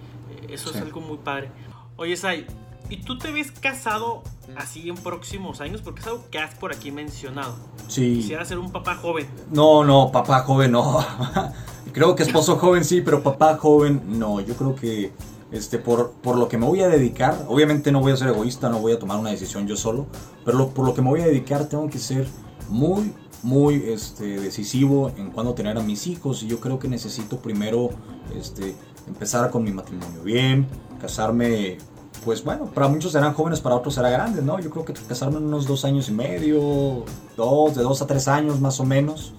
eso 0.51 0.71
Sí. 0.71 0.77
es 0.79 0.83
algo 0.83 1.01
muy 1.01 1.19
padre. 1.19 1.51
Oye, 1.97 2.17
Sai, 2.17 2.47
¿y 2.89 2.99
tú 2.99 3.19
te 3.19 3.31
ves 3.33 3.51
casado 3.53 4.23
así 4.57 4.89
en 4.89 4.95
próximos 4.97 5.61
años? 5.61 5.83
Porque 5.83 6.01
es 6.01 6.07
algo 6.07 6.25
que 6.31 6.39
has 6.39 6.55
por 6.55 6.73
aquí 6.73 6.91
mencionado. 6.91 7.55
Sí. 7.89 8.17
Quisiera 8.17 8.45
ser 8.45 8.59
un 8.59 8.71
papá 8.73 8.95
joven. 8.97 9.27
No, 9.51 9.85
no, 9.85 10.11
papá 10.13 10.41
joven 10.45 10.73
no. 10.73 11.05
creo 11.93 12.15
que 12.17 12.23
esposo 12.23 12.57
joven 12.57 12.85
sí, 12.85 13.01
pero 13.03 13.23
papá 13.23 13.57
joven 13.59 14.03
no. 14.19 14.41
Yo 14.41 14.55
creo 14.55 14.75
que 14.75 15.13
este, 15.51 15.79
por, 15.79 16.13
por 16.13 16.39
lo 16.39 16.49
que 16.49 16.57
me 16.57 16.65
voy 16.67 16.81
a 16.81 16.89
dedicar, 16.89 17.45
obviamente 17.49 17.93
no 17.93 18.01
voy 18.01 18.13
a 18.13 18.17
ser 18.17 18.29
egoísta, 18.29 18.71
no 18.71 18.79
voy 18.79 18.93
a 18.93 18.99
tomar 18.99 19.19
una 19.19 19.29
decisión 19.31 19.67
yo 19.67 19.77
solo, 19.77 20.07
pero 20.47 20.57
lo- 20.57 20.69
por 20.71 20.87
lo 20.87 20.95
que 20.95 21.03
me 21.03 21.11
voy 21.11 21.21
a 21.21 21.27
dedicar 21.27 21.67
tengo 21.69 21.91
que 21.91 21.99
ser 21.99 22.27
muy, 22.71 23.13
muy 23.43 23.85
este, 23.87 24.41
decisivo 24.41 25.11
en 25.17 25.31
cuándo 25.31 25.55
tener 25.55 25.77
a 25.79 25.83
mis 25.83 26.07
hijos. 26.07 26.43
Y 26.43 26.47
yo 26.47 26.61
creo 26.61 26.79
que 26.79 26.89
necesito 26.89 27.39
primero 27.39 27.91
este, 28.37 28.75
empezar 29.07 29.51
con 29.51 29.65
mi 29.65 29.73
matrimonio 29.73 30.23
bien, 30.23 30.67
casarme. 31.01 31.79
Pues 32.25 32.45
bueno, 32.45 32.67
para 32.67 32.87
muchos 32.87 33.13
serán 33.13 33.35
jóvenes, 33.35 33.61
para 33.61 33.75
otros 33.75 33.95
será 33.95 34.09
grandes, 34.09 34.45
¿no? 34.45 34.61
Yo 34.61 34.71
creo 34.71 34.85
que 34.85 34.93
casarme 34.93 35.39
en 35.39 35.45
unos 35.45 35.67
dos 35.67 35.85
años 35.85 36.09
y 36.09 36.13
medio, 36.13 37.05
dos, 37.37 37.75
de 37.75 37.83
dos 37.83 38.01
a 38.01 38.07
tres 38.07 38.29
años 38.29 38.61
más 38.61 38.79
o 38.79 38.85
menos. 38.85 39.33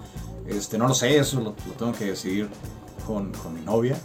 Este, 0.46 0.76
no 0.76 0.86
lo 0.86 0.94
sé, 0.94 1.16
eso 1.16 1.38
lo, 1.38 1.54
lo 1.66 1.72
tengo 1.78 1.92
que 1.92 2.06
decidir 2.06 2.50
con, 3.06 3.32
con 3.32 3.54
mi 3.54 3.62
novia. 3.62 3.96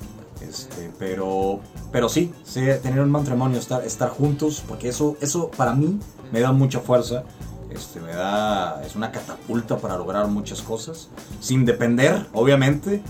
Este, 0.42 0.90
pero, 0.98 1.60
pero 1.92 2.08
sí, 2.08 2.32
tener 2.54 3.02
un 3.02 3.12
matrimonio, 3.12 3.60
estar, 3.60 3.84
estar 3.84 4.10
juntos, 4.10 4.64
porque 4.68 4.90
eso, 4.90 5.18
eso 5.22 5.52
para 5.52 5.74
mí 5.74 6.00
me 6.32 6.40
da 6.40 6.52
mucha 6.52 6.80
fuerza. 6.80 7.24
Este, 7.70 8.00
me 8.00 8.14
da, 8.14 8.82
es 8.84 8.96
una 8.96 9.12
catapulta 9.12 9.78
para 9.78 9.96
lograr 9.98 10.28
muchas 10.28 10.62
cosas, 10.62 11.10
sin 11.40 11.66
depender, 11.66 12.26
obviamente, 12.34 13.04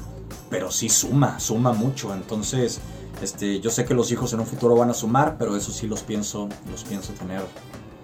pero 0.49 0.69
sí 0.71 0.89
suma, 0.89 1.39
suma 1.39 1.71
mucho. 1.71 2.13
Entonces, 2.13 2.81
este, 3.21 3.61
yo 3.61 3.69
sé 3.71 3.85
que 3.85 3.93
los 3.93 4.11
hijos 4.11 4.33
en 4.33 4.41
un 4.41 4.45
futuro 4.45 4.75
van 4.75 4.89
a 4.89 4.93
sumar, 4.93 5.37
pero 5.39 5.55
eso 5.55 5.71
sí 5.71 5.87
los 5.87 6.03
pienso, 6.03 6.49
los 6.71 6.83
pienso 6.83 7.13
tener 7.13 7.41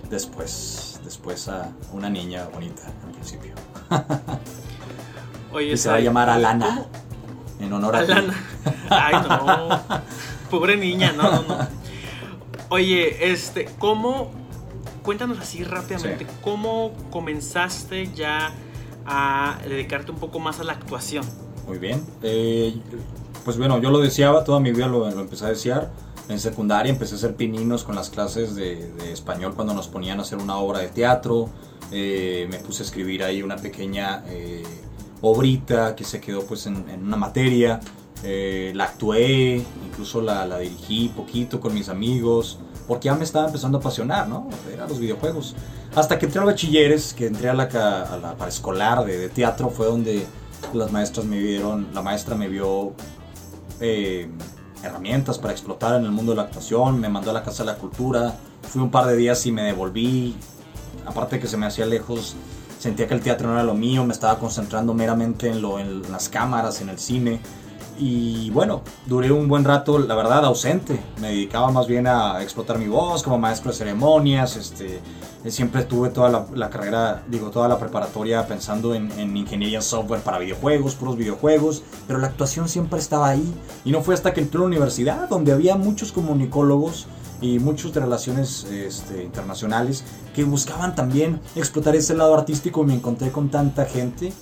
después, 0.09 0.99
después 1.03 1.47
a 1.49 1.71
una 1.91 2.09
niña 2.09 2.47
bonita 2.53 2.83
al 3.05 3.11
principio. 3.11 3.53
Oye, 5.51 5.73
Y 5.73 5.77
se 5.77 5.89
va 5.89 5.95
a 5.95 5.99
llamar 5.99 6.27
¿cómo- 6.27 6.37
Alana, 6.37 6.85
en 7.59 7.73
honor 7.73 7.95
a 7.97 8.05
ti. 8.05 8.11
Alana. 8.11 8.33
Ay, 8.89 9.15
no. 9.27 9.81
Pobre 10.49 10.77
niña, 10.77 11.11
no, 11.13 11.23
no, 11.31 11.41
no. 11.43 11.67
Oye, 12.69 13.31
este, 13.31 13.65
¿cómo? 13.79 14.31
Cuéntanos 15.05 15.39
así 15.39 15.63
rápidamente, 15.63 16.25
Sí. 16.25 16.31
¿cómo 16.41 16.91
comenzaste 17.11 18.09
ya 18.13 18.51
a 19.05 19.59
dedicarte 19.67 20.11
un 20.11 20.17
poco 20.17 20.39
más 20.39 20.59
a 20.59 20.63
la 20.63 20.73
actuación? 20.73 21.23
Muy 21.67 21.77
bien. 21.77 22.03
Eh, 22.23 22.75
pues 23.43 23.57
bueno, 23.57 23.79
yo 23.79 23.91
lo 23.91 23.99
deseaba, 23.99 24.43
toda 24.43 24.59
mi 24.59 24.71
vida 24.71 24.87
lo, 24.87 25.09
lo 25.09 25.21
empecé 25.21 25.45
a 25.45 25.49
desear. 25.49 25.91
En 26.27 26.39
secundaria 26.39 26.91
empecé 26.91 27.13
a 27.13 27.17
hacer 27.17 27.35
pininos 27.35 27.83
con 27.83 27.93
las 27.95 28.09
clases 28.09 28.55
de, 28.55 28.91
de 28.93 29.11
español 29.13 29.53
cuando 29.53 29.75
nos 29.75 29.87
ponían 29.87 30.17
a 30.17 30.23
hacer 30.23 30.39
una 30.39 30.57
obra 30.57 30.79
de 30.79 30.87
teatro. 30.87 31.49
Eh, 31.91 32.47
me 32.49 32.57
puse 32.57 32.81
a 32.81 32.85
escribir 32.87 33.23
ahí 33.23 33.43
una 33.43 33.57
pequeña 33.57 34.23
eh, 34.27 34.63
obrita 35.21 35.95
que 35.95 36.03
se 36.03 36.19
quedó 36.19 36.43
pues 36.45 36.65
en, 36.65 36.89
en 36.89 37.03
una 37.05 37.15
materia. 37.17 37.79
Eh, 38.23 38.71
la 38.73 38.85
actué, 38.85 39.61
incluso 39.95 40.21
la, 40.21 40.45
la 40.45 40.59
dirigí 40.59 41.07
poquito 41.07 41.61
con 41.61 41.73
mis 41.73 41.87
amigos, 41.87 42.59
porque 42.85 43.05
ya 43.05 43.15
me 43.15 43.23
estaba 43.23 43.45
empezando 43.45 43.77
a 43.77 43.81
apasionar, 43.81 44.27
¿no? 44.27 44.49
Eran 44.71 44.89
los 44.89 44.99
videojuegos. 44.99 45.55
Hasta 45.95 46.19
que 46.19 46.25
entré 46.25 46.41
a 46.41 46.43
bachilleres, 46.43 47.13
que 47.13 47.27
entré 47.27 47.49
a 47.49 47.53
la, 47.53 47.63
a 47.63 48.17
la 48.17 48.35
paraescolar 48.35 49.05
de, 49.05 49.17
de 49.17 49.29
teatro, 49.29 49.69
fue 49.69 49.85
donde 49.85 50.27
las 50.73 50.91
maestras 50.91 51.25
me 51.25 51.39
vieron, 51.39 51.87
la 51.93 52.01
maestra 52.01 52.35
me 52.35 52.49
vio 52.49 52.91
eh, 53.79 54.29
herramientas 54.83 55.39
para 55.39 55.53
explotar 55.53 55.95
en 55.97 56.03
el 56.03 56.11
mundo 56.11 56.33
de 56.33 56.37
la 56.37 56.43
actuación, 56.43 56.99
me 56.99 57.07
mandó 57.07 57.31
a 57.31 57.33
la 57.33 57.43
Casa 57.43 57.63
de 57.63 57.71
la 57.71 57.77
Cultura, 57.77 58.35
fui 58.63 58.81
un 58.81 58.91
par 58.91 59.05
de 59.05 59.15
días 59.15 59.45
y 59.45 59.53
me 59.53 59.63
devolví, 59.63 60.35
aparte 61.05 61.39
que 61.39 61.47
se 61.47 61.55
me 61.55 61.65
hacía 61.65 61.85
lejos, 61.85 62.35
sentía 62.77 63.07
que 63.07 63.13
el 63.13 63.21
teatro 63.21 63.47
no 63.47 63.53
era 63.53 63.63
lo 63.63 63.75
mío, 63.75 64.03
me 64.03 64.11
estaba 64.11 64.37
concentrando 64.37 64.93
meramente 64.93 65.47
en, 65.47 65.61
lo, 65.61 65.79
en 65.79 66.11
las 66.11 66.27
cámaras, 66.27 66.81
en 66.81 66.89
el 66.89 66.99
cine. 66.99 67.39
Y 67.97 68.49
bueno, 68.49 68.81
duré 69.05 69.31
un 69.31 69.47
buen 69.47 69.63
rato, 69.63 69.99
la 69.99 70.15
verdad, 70.15 70.43
ausente. 70.45 70.99
Me 71.21 71.29
dedicaba 71.29 71.71
más 71.71 71.87
bien 71.87 72.07
a 72.07 72.41
explotar 72.41 72.77
mi 72.77 72.87
voz 72.87 73.23
como 73.23 73.37
maestro 73.37 73.71
de 73.71 73.77
ceremonias. 73.77 74.57
Este, 74.57 74.99
siempre 75.47 75.83
tuve 75.83 76.09
toda 76.09 76.29
la, 76.29 76.45
la 76.53 76.69
carrera, 76.69 77.23
digo, 77.27 77.51
toda 77.51 77.69
la 77.69 77.77
preparatoria 77.77 78.45
pensando 78.47 78.93
en, 78.93 79.11
en 79.13 79.37
ingeniería 79.37 79.77
en 79.77 79.83
software 79.83 80.21
para 80.21 80.39
videojuegos, 80.39 80.95
puros 80.95 81.15
videojuegos. 81.15 81.83
Pero 82.05 82.19
la 82.19 82.27
actuación 82.27 82.67
siempre 82.67 82.99
estaba 82.99 83.29
ahí. 83.29 83.53
Y 83.85 83.91
no 83.91 84.01
fue 84.01 84.13
hasta 84.13 84.33
que 84.33 84.41
entré 84.41 84.57
a 84.57 84.61
la 84.61 84.67
universidad, 84.67 85.29
donde 85.29 85.53
había 85.53 85.75
muchos 85.75 86.11
comunicólogos 86.11 87.07
y 87.41 87.59
muchos 87.59 87.93
de 87.93 87.99
relaciones 88.01 88.65
este, 88.65 89.23
internacionales 89.23 90.03
que 90.33 90.43
buscaban 90.43 90.95
también 90.95 91.39
explotar 91.55 91.95
ese 91.95 92.13
lado 92.15 92.33
artístico. 92.33 92.83
Me 92.83 92.93
encontré 92.93 93.31
con 93.31 93.49
tanta 93.49 93.85
gente. 93.85 94.33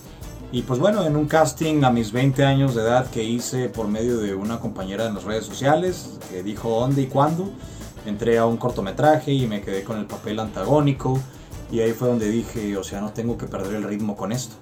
Y 0.53 0.61
pues 0.61 0.79
bueno, 0.79 1.03
en 1.03 1.15
un 1.17 1.25
casting 1.25 1.83
a 1.83 1.89
mis 1.89 2.11
20 2.11 2.45
años 2.45 2.75
de 2.75 2.83
edad 2.83 3.09
que 3.09 3.23
hice 3.23 3.69
por 3.69 3.87
medio 3.87 4.17
de 4.19 4.35
una 4.35 4.59
compañera 4.59 5.07
en 5.07 5.15
las 5.15 5.23
redes 5.23 5.45
sociales, 5.45 6.19
que 6.29 6.43
dijo 6.43 6.69
dónde 6.79 7.01
y 7.01 7.07
cuándo, 7.07 7.49
entré 8.05 8.37
a 8.37 8.45
un 8.45 8.57
cortometraje 8.57 9.31
y 9.33 9.47
me 9.47 9.61
quedé 9.61 9.83
con 9.83 9.97
el 9.97 10.05
papel 10.05 10.39
antagónico. 10.39 11.19
Y 11.71 11.79
ahí 11.79 11.91
fue 11.93 12.07
donde 12.07 12.29
dije, 12.29 12.77
o 12.77 12.83
sea, 12.83 13.01
no 13.01 13.11
tengo 13.13 13.35
que 13.35 13.47
perder 13.47 13.73
el 13.75 13.83
ritmo 13.83 14.15
con 14.15 14.31
esto. 14.31 14.53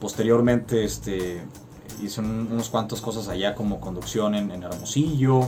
Posteriormente 0.00 0.84
este, 0.84 1.42
hice 2.00 2.20
un- 2.20 2.48
unos 2.52 2.68
cuantos 2.68 3.00
cosas 3.00 3.26
allá 3.28 3.56
como 3.56 3.80
conducción 3.80 4.36
en, 4.36 4.52
en 4.52 4.62
Hermosillo, 4.62 5.40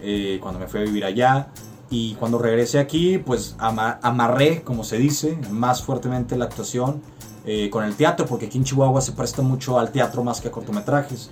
eh, 0.00 0.38
cuando 0.40 0.58
me 0.58 0.68
fui 0.68 0.80
a 0.80 0.84
vivir 0.84 1.04
allá. 1.04 1.48
Y 1.90 2.14
cuando 2.14 2.38
regresé 2.38 2.78
aquí, 2.78 3.18
pues 3.18 3.56
ama- 3.58 3.98
amarré, 4.02 4.62
como 4.62 4.84
se 4.84 4.96
dice, 4.96 5.36
más 5.50 5.82
fuertemente 5.82 6.34
la 6.36 6.46
actuación 6.46 7.02
eh, 7.50 7.70
con 7.70 7.82
el 7.82 7.96
teatro, 7.96 8.26
porque 8.26 8.44
aquí 8.44 8.58
en 8.58 8.64
Chihuahua 8.64 9.00
se 9.00 9.12
presta 9.12 9.40
mucho 9.40 9.78
al 9.78 9.90
teatro 9.90 10.22
más 10.22 10.38
que 10.38 10.48
a 10.48 10.50
cortometrajes. 10.50 11.30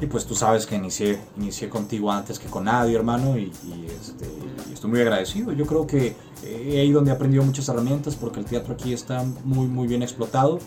Y 0.00 0.06
pues 0.06 0.24
tú 0.24 0.34
sabes 0.34 0.64
que 0.64 0.76
inicié, 0.76 1.20
inicié 1.36 1.68
contigo 1.68 2.10
antes 2.10 2.38
que 2.38 2.48
con 2.48 2.64
nadie, 2.64 2.96
hermano, 2.96 3.36
y, 3.36 3.52
y, 3.66 3.86
este, 3.86 4.26
y 4.70 4.72
estoy 4.72 4.88
muy 4.88 5.02
agradecido. 5.02 5.52
Yo 5.52 5.66
creo 5.66 5.86
que 5.86 6.16
eh, 6.42 6.80
ahí 6.80 6.90
donde 6.90 7.10
he 7.10 7.14
aprendido 7.14 7.44
muchas 7.44 7.68
herramientas, 7.68 8.16
porque 8.16 8.40
el 8.40 8.46
teatro 8.46 8.72
aquí 8.72 8.94
está 8.94 9.22
muy, 9.44 9.66
muy 9.66 9.86
bien 9.86 10.02
explotado. 10.02 10.58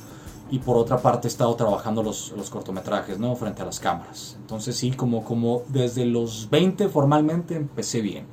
Y 0.52 0.60
por 0.60 0.78
otra 0.78 1.00
parte 1.00 1.28
he 1.28 1.32
estado 1.32 1.56
trabajando 1.56 2.04
los, 2.04 2.32
los 2.38 2.52
cortometrajes, 2.52 3.18
¿no? 3.18 3.36
Frente 3.36 3.64
a 3.64 3.66
las 3.66 3.80
cámaras. 3.80 4.38
Entonces 4.40 4.76
sí, 4.76 4.92
como, 4.92 5.24
como 5.24 5.64
desde 5.70 6.06
los 6.06 6.48
20 6.52 6.90
formalmente 6.90 7.56
empecé 7.56 8.02
bien. 8.02 8.28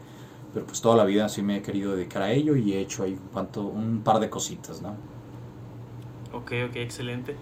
Pero 0.52 0.66
pues 0.66 0.82
toda 0.82 0.96
la 0.96 1.04
vida 1.04 1.30
sí 1.30 1.40
me 1.40 1.56
he 1.56 1.62
querido 1.62 1.96
dedicar 1.96 2.20
a 2.20 2.30
ello 2.30 2.56
y 2.56 2.74
he 2.74 2.80
hecho 2.80 3.04
ahí 3.04 3.18
un, 3.34 3.64
un 3.64 4.02
par 4.02 4.20
de 4.20 4.28
cositas, 4.28 4.82
¿no? 4.82 5.17
Ok, 6.32 6.52
ok, 6.68 6.76
excelente. 6.76 7.36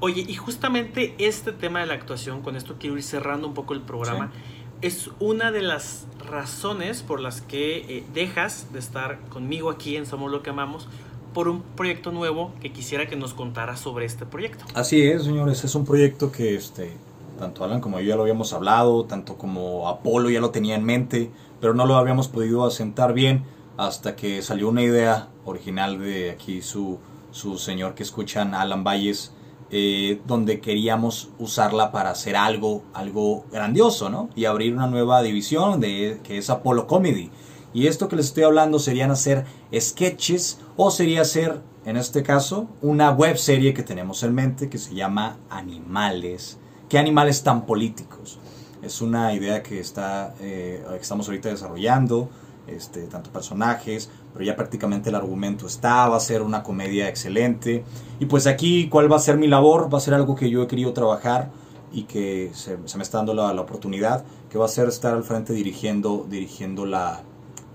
Oye, 0.00 0.24
y 0.26 0.34
justamente 0.34 1.14
este 1.18 1.52
tema 1.52 1.80
de 1.80 1.86
la 1.86 1.94
actuación, 1.94 2.42
con 2.42 2.56
esto 2.56 2.76
quiero 2.78 2.96
ir 2.96 3.02
cerrando 3.04 3.46
un 3.46 3.54
poco 3.54 3.72
el 3.72 3.82
programa, 3.82 4.32
es 4.80 5.10
una 5.20 5.52
de 5.52 5.62
las 5.62 6.06
razones 6.28 7.02
por 7.02 7.20
las 7.20 7.40
que 7.40 7.78
eh, 7.78 8.04
dejas 8.12 8.72
de 8.72 8.80
estar 8.80 9.20
conmigo 9.28 9.70
aquí 9.70 9.96
en 9.96 10.06
Somos 10.06 10.30
lo 10.30 10.42
que 10.42 10.50
amamos 10.50 10.88
por 11.32 11.48
un 11.48 11.62
proyecto 11.62 12.10
nuevo 12.10 12.52
que 12.60 12.72
quisiera 12.72 13.06
que 13.06 13.16
nos 13.16 13.32
contara 13.32 13.76
sobre 13.76 14.04
este 14.04 14.26
proyecto. 14.26 14.64
Así 14.74 15.02
es, 15.02 15.24
señores, 15.24 15.64
es 15.64 15.74
un 15.74 15.84
proyecto 15.84 16.32
que 16.32 16.56
este, 16.56 16.92
tanto 17.38 17.64
Alan 17.64 17.80
como 17.80 18.00
yo 18.00 18.08
ya 18.08 18.16
lo 18.16 18.22
habíamos 18.22 18.52
hablado, 18.52 19.04
tanto 19.04 19.36
como 19.38 19.88
Apolo 19.88 20.30
ya 20.30 20.40
lo 20.40 20.50
tenía 20.50 20.74
en 20.74 20.84
mente, 20.84 21.30
pero 21.60 21.74
no 21.74 21.86
lo 21.86 21.96
habíamos 21.96 22.28
podido 22.28 22.66
asentar 22.66 23.14
bien 23.14 23.44
hasta 23.76 24.16
que 24.16 24.42
salió 24.42 24.68
una 24.68 24.82
idea 24.82 25.28
original 25.44 25.98
de 25.98 26.30
aquí 26.30 26.60
su, 26.60 26.98
su 27.32 27.58
señor 27.58 27.94
que 27.94 28.04
escuchan, 28.04 28.54
Alan 28.54 28.84
Valles, 28.84 29.32
eh, 29.70 30.20
donde 30.26 30.60
queríamos 30.60 31.30
usarla 31.38 31.90
para 31.90 32.10
hacer 32.10 32.36
algo, 32.36 32.84
algo 32.92 33.46
grandioso, 33.50 34.10
¿no? 34.10 34.28
Y 34.36 34.44
abrir 34.44 34.74
una 34.74 34.86
nueva 34.86 35.22
división 35.22 35.80
de, 35.80 36.20
que 36.22 36.38
es 36.38 36.50
Apollo 36.50 36.86
Comedy. 36.86 37.30
Y 37.74 37.86
esto 37.86 38.06
que 38.06 38.16
les 38.16 38.26
estoy 38.26 38.44
hablando 38.44 38.78
serían 38.78 39.10
hacer 39.10 39.46
sketches 39.74 40.60
o 40.76 40.90
sería 40.90 41.22
hacer, 41.22 41.62
en 41.86 41.96
este 41.96 42.22
caso, 42.22 42.68
una 42.82 43.10
web 43.10 43.38
serie 43.38 43.72
que 43.72 43.82
tenemos 43.82 44.22
en 44.22 44.34
mente 44.34 44.68
que 44.68 44.76
se 44.76 44.94
llama 44.94 45.38
Animales. 45.48 46.58
¿Qué 46.90 46.98
animales 46.98 47.42
tan 47.42 47.64
políticos? 47.64 48.38
Es 48.82 49.00
una 49.00 49.32
idea 49.32 49.62
que, 49.62 49.80
está, 49.80 50.34
eh, 50.40 50.84
que 50.86 51.00
estamos 51.00 51.26
ahorita 51.28 51.48
desarrollando, 51.48 52.28
este, 52.66 53.02
tanto 53.02 53.30
personajes, 53.30 54.10
pero 54.32 54.44
ya 54.44 54.56
prácticamente 54.56 55.10
el 55.10 55.14
argumento 55.14 55.66
está, 55.66 56.08
va 56.08 56.16
a 56.16 56.20
ser 56.20 56.42
una 56.42 56.62
comedia 56.62 57.08
excelente. 57.08 57.84
Y 58.20 58.26
pues 58.26 58.46
aquí, 58.46 58.88
¿cuál 58.88 59.10
va 59.10 59.16
a 59.16 59.20
ser 59.20 59.36
mi 59.36 59.48
labor? 59.48 59.92
Va 59.92 59.98
a 59.98 60.00
ser 60.00 60.14
algo 60.14 60.34
que 60.34 60.50
yo 60.50 60.62
he 60.62 60.66
querido 60.66 60.92
trabajar 60.92 61.50
y 61.92 62.04
que 62.04 62.50
se, 62.54 62.76
me 62.76 63.02
está 63.02 63.18
dando 63.18 63.34
la, 63.34 63.52
la, 63.52 63.60
oportunidad, 63.60 64.24
que 64.50 64.58
va 64.58 64.64
a 64.64 64.68
ser 64.68 64.88
estar 64.88 65.14
al 65.14 65.24
frente 65.24 65.52
dirigiendo, 65.52 66.26
dirigiendo 66.28 66.86
la, 66.86 67.20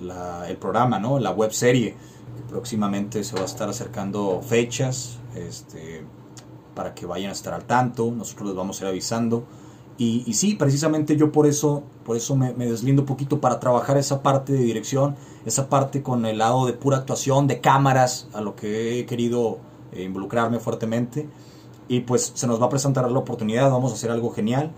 la, 0.01 0.49
el 0.49 0.57
programa, 0.57 0.99
¿no? 0.99 1.19
la 1.19 1.31
web 1.31 1.51
serie. 1.51 1.95
Próximamente 2.49 3.23
se 3.23 3.35
va 3.35 3.41
a 3.41 3.45
estar 3.45 3.69
acercando 3.69 4.41
fechas 4.41 5.19
este, 5.35 6.03
para 6.75 6.93
que 6.93 7.05
vayan 7.05 7.29
a 7.29 7.33
estar 7.33 7.53
al 7.53 7.65
tanto, 7.65 8.11
nosotros 8.11 8.49
les 8.49 8.55
vamos 8.55 8.79
a 8.79 8.85
ir 8.85 8.89
avisando. 8.89 9.43
Y, 9.99 10.31
sí, 10.33 10.53
precisamente 10.53 11.17
yo 11.17 11.31
por 11.31 11.47
eso, 11.47 11.81
por 12.05 12.17
eso 12.17 12.35
me, 12.35 12.53
deslindo 12.53 13.01
un 13.01 13.07
poquito 13.07 13.41
para 13.41 13.59
trabajar 13.59 13.97
esa 13.97 14.21
parte 14.21 14.53
de 14.53 14.59
dirección, 14.59 15.15
esa 15.43 15.69
parte 15.69 16.03
con 16.03 16.27
el 16.27 16.37
lado 16.37 16.67
de 16.67 16.73
pura 16.73 16.97
actuación, 16.97 17.47
de 17.47 17.61
cámaras, 17.61 18.27
a 18.33 18.41
lo 18.41 18.55
que 18.55 18.99
he 18.99 19.05
querido 19.07 19.57
eh, 19.91 20.03
involucrarme 20.03 20.59
fuertemente. 20.59 21.27
Y 21.87 22.01
pues 22.01 22.31
se 22.35 22.45
nos 22.45 22.61
va 22.61 22.67
a 22.67 22.69
presentar 22.69 23.09
la 23.09 23.17
oportunidad, 23.17 23.71
vamos 23.71 23.91
a 23.91 23.95
hacer 23.95 24.11
algo 24.11 24.29
genial. 24.31 24.71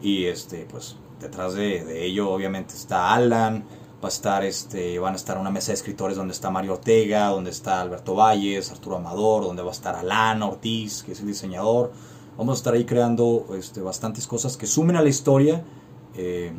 Y 0.00 0.26
este, 0.26 0.64
pues 0.70 0.94
detrás 1.20 1.54
de, 1.54 1.84
de 1.84 2.04
ello 2.04 2.30
obviamente 2.30 2.74
está 2.74 3.14
Alan, 3.14 3.64
va 4.02 4.06
a 4.06 4.12
estar 4.12 4.44
este, 4.44 4.96
van 5.00 5.14
a 5.14 5.16
estar 5.16 5.38
una 5.38 5.50
mesa 5.50 5.72
de 5.72 5.74
escritores 5.74 6.16
donde 6.16 6.34
está 6.34 6.50
Mario 6.50 6.74
Ortega, 6.74 7.28
donde 7.28 7.50
está 7.50 7.80
Alberto 7.80 8.14
Valles, 8.14 8.70
Arturo 8.70 8.96
Amador, 8.96 9.42
donde 9.42 9.62
va 9.62 9.70
a 9.70 9.72
estar 9.72 9.96
Alan 9.96 10.40
Ortiz, 10.42 11.02
que 11.02 11.12
es 11.12 11.20
el 11.20 11.26
diseñador 11.26 11.90
vamos 12.36 12.56
a 12.56 12.58
estar 12.58 12.74
ahí 12.74 12.84
creando 12.84 13.46
este, 13.58 13.80
bastantes 13.80 14.26
cosas 14.26 14.56
que 14.56 14.66
sumen 14.66 14.96
a 14.96 15.02
la 15.02 15.08
historia 15.08 15.62
eh, 16.14 16.52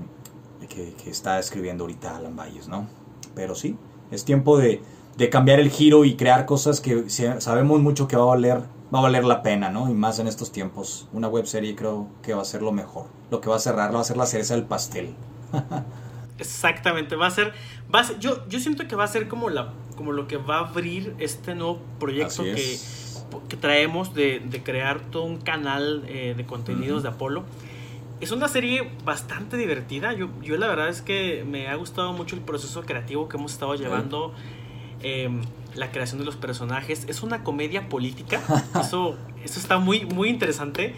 que, 0.70 0.94
que, 0.94 1.10
está 1.10 1.40
escribiendo 1.40 1.84
ahorita 1.84 2.16
Alan 2.16 2.36
Valles, 2.36 2.68
¿no? 2.68 2.88
Pero 3.36 3.56
sí, 3.56 3.78
es 4.12 4.26
tiempo 4.26 4.58
de, 4.58 4.82
de, 5.18 5.30
cambiar 5.30 5.60
el 5.60 5.70
giro 5.70 6.06
y 6.06 6.16
crear 6.16 6.46
cosas 6.46 6.82
que 6.82 7.10
sabemos 7.10 7.82
mucho 7.82 8.08
que 8.08 8.16
va 8.16 8.24
a 8.24 8.28
valer 8.28 8.64
va 8.94 9.00
a 9.00 9.02
valer 9.02 9.26
la 9.26 9.42
pena, 9.42 9.70
¿no? 9.70 9.90
Y 9.90 9.94
más 9.94 10.20
en 10.20 10.28
estos 10.28 10.52
tiempos. 10.52 11.08
Una 11.14 11.28
web 11.28 11.48
serie 11.48 11.76
creo 11.76 12.08
que 12.22 12.34
va 12.34 12.44
a 12.44 12.46
ser 12.46 12.62
lo 12.62 12.72
mejor. 12.72 13.08
Lo 13.32 13.42
que 13.42 13.50
va 13.50 13.56
a 13.56 13.60
cerrar 13.60 13.94
va 13.94 14.02
a 14.02 14.04
ser 14.04 14.18
la 14.18 14.28
cereza 14.28 14.54
del 14.56 14.66
pastel. 14.66 15.16
Exactamente, 16.38 17.16
va 17.16 17.28
a 17.28 17.32
ser, 17.32 17.54
va 17.94 18.02
a 18.02 18.04
ser, 18.04 18.20
yo, 18.20 18.48
yo 18.48 18.60
siento 18.60 18.88
que 18.88 18.96
va 18.96 19.04
a 19.04 19.08
ser 19.08 19.28
como 19.28 19.50
la 19.50 19.74
como 19.96 20.12
lo 20.12 20.28
que 20.28 20.38
va 20.38 20.58
a 20.58 20.70
abrir 20.70 21.16
este 21.20 21.54
nuevo 21.54 21.80
proyecto 22.00 22.44
que 22.44 22.80
que 23.48 23.58
traemos 23.58 24.14
de, 24.14 24.40
de 24.40 24.64
crear 24.64 25.00
todo 25.00 25.24
un 25.24 25.38
canal 25.38 26.04
eh, 26.08 26.34
de 26.36 26.46
contenidos 26.46 26.98
uh 26.98 27.00
-huh. 27.00 27.10
de 27.10 27.10
Apolo. 27.10 27.44
Es 28.22 28.32
una 28.32 28.48
serie 28.48 28.90
bastante 29.04 29.58
divertida. 29.58 30.14
Yo, 30.14 30.30
yo 30.42 30.58
la 30.58 30.68
verdad 30.68 30.90
es 30.90 31.02
que 31.02 31.44
me 31.46 31.68
ha 31.68 31.76
gustado 31.76 32.14
mucho 32.14 32.36
el 32.36 32.42
proceso 32.42 32.84
creativo 32.84 33.28
que 33.28 33.38
hemos 33.38 33.54
estado 33.54 33.76
llevando. 33.76 34.28
Uh 34.28 34.32
-huh. 34.32 34.34
eh, 35.04 35.30
la 35.76 35.92
creación 35.92 36.20
de 36.20 36.26
los 36.26 36.36
personajes. 36.36 37.06
Es 37.08 37.24
una 37.24 37.44
comedia 37.44 37.90
política. 37.90 38.42
Eso, 38.80 39.18
eso 39.44 39.60
está 39.60 39.78
muy, 39.78 40.06
muy 40.06 40.30
interesante. 40.30 40.96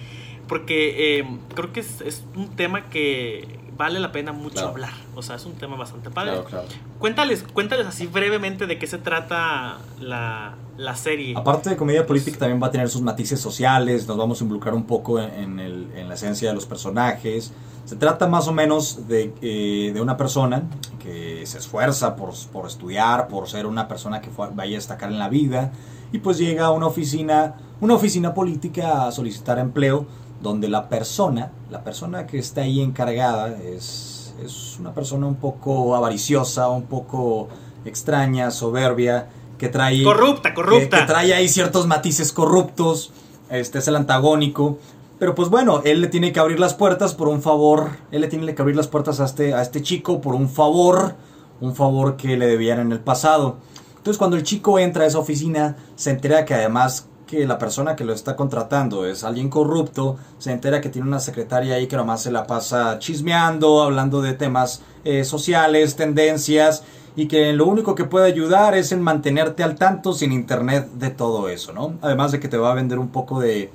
Porque 0.48 1.20
eh, 1.20 1.26
creo 1.56 1.74
que 1.74 1.80
es, 1.80 2.02
es, 2.02 2.24
un 2.36 2.56
tema 2.56 2.90
que 2.90 3.48
vale 3.78 4.00
la 4.00 4.12
pena 4.12 4.32
mucho 4.32 4.56
claro. 4.56 4.70
hablar. 4.70 4.94
O 5.16 5.22
sea, 5.22 5.36
es 5.36 5.46
un 5.46 5.54
tema 5.54 5.76
bastante 5.76 6.10
padre. 6.10 6.32
Claro, 6.32 6.46
claro. 6.46 6.68
Cuéntales, 7.00 7.44
cuéntales 7.44 7.88
así 7.88 8.08
brevemente 8.08 8.68
de 8.68 8.80
qué 8.80 8.88
se 8.88 8.98
trata 8.98 9.78
la, 10.00 10.56
la 10.78 10.96
serie. 10.96 11.36
Aparte 11.38 11.70
de 11.70 11.76
comedia 11.76 12.06
política, 12.06 12.38
también 12.40 12.62
va 12.62 12.68
a 12.68 12.72
tener 12.72 12.90
sus 12.90 13.02
matices 13.02 13.40
sociales. 13.40 14.08
Nos 14.08 14.18
vamos 14.18 14.42
a 14.42 14.44
involucrar 14.44 14.74
un 14.74 14.86
poco 14.86 15.20
en, 15.20 15.32
en, 15.34 15.60
el, 15.60 15.92
en 15.96 16.08
la 16.08 16.16
esencia 16.16 16.50
de 16.50 16.56
los 16.56 16.66
personajes. 16.66 17.54
Se 17.86 17.96
trata 17.96 18.28
más 18.28 18.48
o 18.48 18.52
menos 18.52 19.08
de, 19.08 19.34
eh, 19.42 19.92
de 19.94 20.02
una 20.02 20.18
persona 20.18 20.64
que 21.00 21.46
se 21.46 21.60
esfuerza 21.60 22.16
por, 22.16 22.34
por, 22.52 22.66
estudiar, 22.66 23.28
por 23.28 23.48
ser 23.48 23.68
una 23.68 23.88
persona 23.88 24.22
que 24.22 24.32
fue, 24.32 24.50
vaya 24.54 24.76
a 24.76 24.80
destacar 24.80 25.12
en 25.12 25.20
la 25.20 25.30
vida. 25.30 25.72
Y 26.12 26.20
pues 26.20 26.38
llega 26.38 26.66
a 26.66 26.72
una 26.72 26.88
oficina, 26.88 27.58
una 27.82 27.94
oficina 27.94 28.34
política 28.34 29.06
a 29.08 29.12
solicitar 29.12 29.60
empleo 29.60 30.08
donde 30.46 30.68
la 30.68 30.88
persona, 30.90 31.52
la 31.72 31.84
persona 31.84 32.28
que 32.28 32.38
está 32.38 32.62
ahí 32.62 32.80
encargada 32.80 33.58
es, 33.58 34.34
es 34.44 34.78
una 34.80 34.94
persona 34.94 35.26
un 35.26 35.38
poco 35.38 35.96
avariciosa, 35.96 36.70
un 36.70 36.84
poco 36.84 37.50
extraña, 37.84 38.52
soberbia, 38.52 39.28
que 39.58 39.70
trae... 39.70 40.04
Corrupta, 40.04 40.54
corrupta. 40.54 40.98
Que, 40.98 41.02
que, 41.02 41.08
trae 41.08 41.34
ahí 41.34 41.50
ciertos 41.50 41.88
matices 41.88 42.32
corruptos, 42.32 43.12
este 43.50 43.80
es 43.80 43.88
el 43.88 43.96
antagónico. 43.96 44.78
Pero 45.18 45.34
pues 45.34 45.50
bueno, 45.50 45.82
él 45.84 46.02
le 46.02 46.10
tiene 46.10 46.32
que 46.32 46.40
abrir 46.40 46.60
las 46.60 46.76
puertas 46.76 47.16
por 47.16 47.28
un 47.28 47.42
favor, 47.42 47.90
él 48.12 48.22
le 48.22 48.28
tiene 48.28 48.54
que 48.54 48.62
abrir 48.62 48.76
las 48.76 48.88
puertas 48.88 49.20
a 49.20 49.26
este, 49.26 49.56
a 49.56 49.64
este 49.64 49.82
chico 49.82 50.22
por 50.22 50.36
un 50.36 50.48
favor, 50.48 51.16
un 51.60 51.74
favor 51.74 52.18
que 52.18 52.38
le 52.38 52.46
debían 52.46 52.80
en 52.80 52.92
el 52.92 53.00
pasado. 53.00 53.58
Entonces 53.98 54.20
cuando 54.20 54.38
el 54.38 54.44
chico 54.44 54.78
entra 54.78 55.06
a 55.06 55.08
esa 55.08 55.18
oficina, 55.18 55.78
se 55.96 56.12
entera 56.12 56.46
que 56.46 56.54
además 56.54 57.08
que 57.26 57.46
la 57.46 57.58
persona 57.58 57.96
que 57.96 58.06
lo 58.06 58.14
está 58.14 58.36
contratando 58.36 59.06
es 59.06 59.24
alguien 59.24 59.50
corrupto, 59.50 60.18
se 60.38 60.52
entera 60.52 60.82
que 60.82 60.90
tiene 60.90 61.08
una 61.08 61.20
secretaria 61.20 61.76
ahí 61.76 61.88
que 61.88 61.96
nomás 61.96 62.22
se 62.22 62.32
la 62.32 62.46
pasa 62.46 63.00
chismeando, 63.00 63.82
hablando 63.82 64.22
de 64.22 64.34
temas 64.34 64.82
eh, 65.04 65.24
sociales, 65.24 65.96
tendencias, 65.96 66.84
y 67.16 67.28
que 67.28 67.54
lo 67.54 67.66
único 67.66 67.96
que 67.96 68.04
puede 68.04 68.28
ayudar 68.28 68.76
es 68.76 68.92
en 68.92 69.02
mantenerte 69.02 69.64
al 69.64 69.76
tanto 69.76 70.14
sin 70.14 70.32
internet 70.32 70.90
de 70.94 71.10
todo 71.10 71.50
eso, 71.50 71.74
¿no? 71.74 71.96
Además 72.02 72.32
de 72.32 72.40
que 72.40 72.48
te 72.48 72.58
va 72.58 72.72
a 72.72 72.76
vender 72.76 73.00
un 73.00 73.10
poco 73.10 73.40
de, 73.40 73.72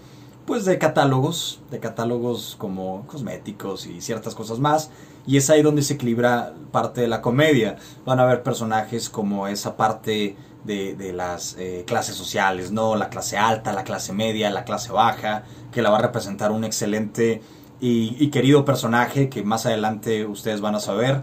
pues 0.47 0.65
de 0.65 0.79
catálogos, 0.79 1.61
de 1.71 1.81
catálogos 1.81 2.57
como 2.59 3.07
cosméticos 3.07 3.87
y 3.87 4.01
ciertas 4.01 4.35
cosas 4.35 4.59
más, 4.59 4.91
y 5.27 5.37
es 5.37 5.49
ahí 5.51 5.63
donde 5.63 5.83
se 5.83 5.95
equilibra 5.95 6.53
parte 6.71 7.01
de 7.01 7.09
la 7.09 7.23
comedia. 7.23 7.77
Van 8.05 8.21
a 8.21 8.25
haber 8.25 8.43
personajes 8.43 9.09
como 9.09 9.49
esa 9.49 9.77
parte 9.77 10.37
de, 10.65 10.95
de 10.95 11.13
las 11.13 11.57
eh, 11.59 11.85
clases 11.87 12.15
sociales, 12.15 12.71
¿no? 12.71 12.97
La 12.97 13.09
clase 13.09 13.37
alta, 13.37 13.73
la 13.73 13.85
clase 13.85 14.13
media, 14.13 14.51
la 14.51 14.65
clase 14.65 14.93
baja, 14.93 15.45
que 15.73 15.83
la 15.83 15.91
va 15.91 15.99
a 15.99 16.03
representar 16.03 16.53
un 16.53 16.65
excelente 16.65 17.43
y, 17.81 18.17
y 18.19 18.31
querido 18.31 18.65
personaje 18.65 19.29
que 19.29 19.43
más 19.43 19.67
adelante 19.67 20.27
ustedes 20.27 20.61
van 20.61 20.75
a 20.75 20.81
saber. 20.81 21.23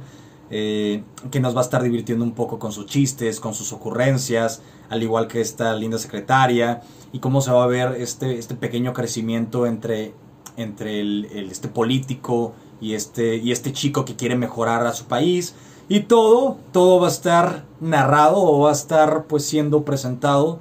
Eh, 0.50 1.04
que 1.30 1.41
nos 1.41 1.54
va 1.54 1.60
a 1.60 1.63
estar 1.63 1.84
divirtiendo 1.84 2.23
un 2.23 2.32
poco 2.32 2.58
con 2.58 2.71
sus 2.71 2.86
chistes, 2.86 3.41
con 3.41 3.54
sus 3.54 3.73
ocurrencias, 3.73 4.62
al 4.89 5.04
igual 5.04 5.28
que 5.28 5.41
esta 5.41 5.76
linda 5.76 5.97
secretaria, 5.97 6.82
y 7.12 7.19
cómo 7.19 7.41
se 7.41 7.52
va 7.52 7.65
a 7.65 7.67
ver 7.67 7.97
este, 8.00 8.38
este 8.38 8.56
pequeño 8.56 8.93
crecimiento 8.93 9.65
entre, 9.65 10.13
entre 10.56 11.02
el, 11.02 11.28
el, 11.34 11.52
este 11.52 11.67
político 11.67 12.54
y 12.80 12.93
este, 12.93 13.36
y 13.36 13.52
este 13.52 13.73
chico 13.73 14.06
que 14.06 14.15
quiere 14.15 14.38
mejorar 14.38 14.88
a 14.88 14.93
su 14.93 15.06
país. 15.06 15.54
Y 15.89 16.02
todo, 16.02 16.58
todo 16.73 17.00
va 17.00 17.08
a 17.08 17.12
estar 17.12 17.65
narrado 17.80 18.38
o 18.41 18.60
va 18.60 18.71
a 18.71 18.73
estar 18.73 19.26
pues 19.28 19.45
siendo 19.45 19.86
presentado 19.86 20.60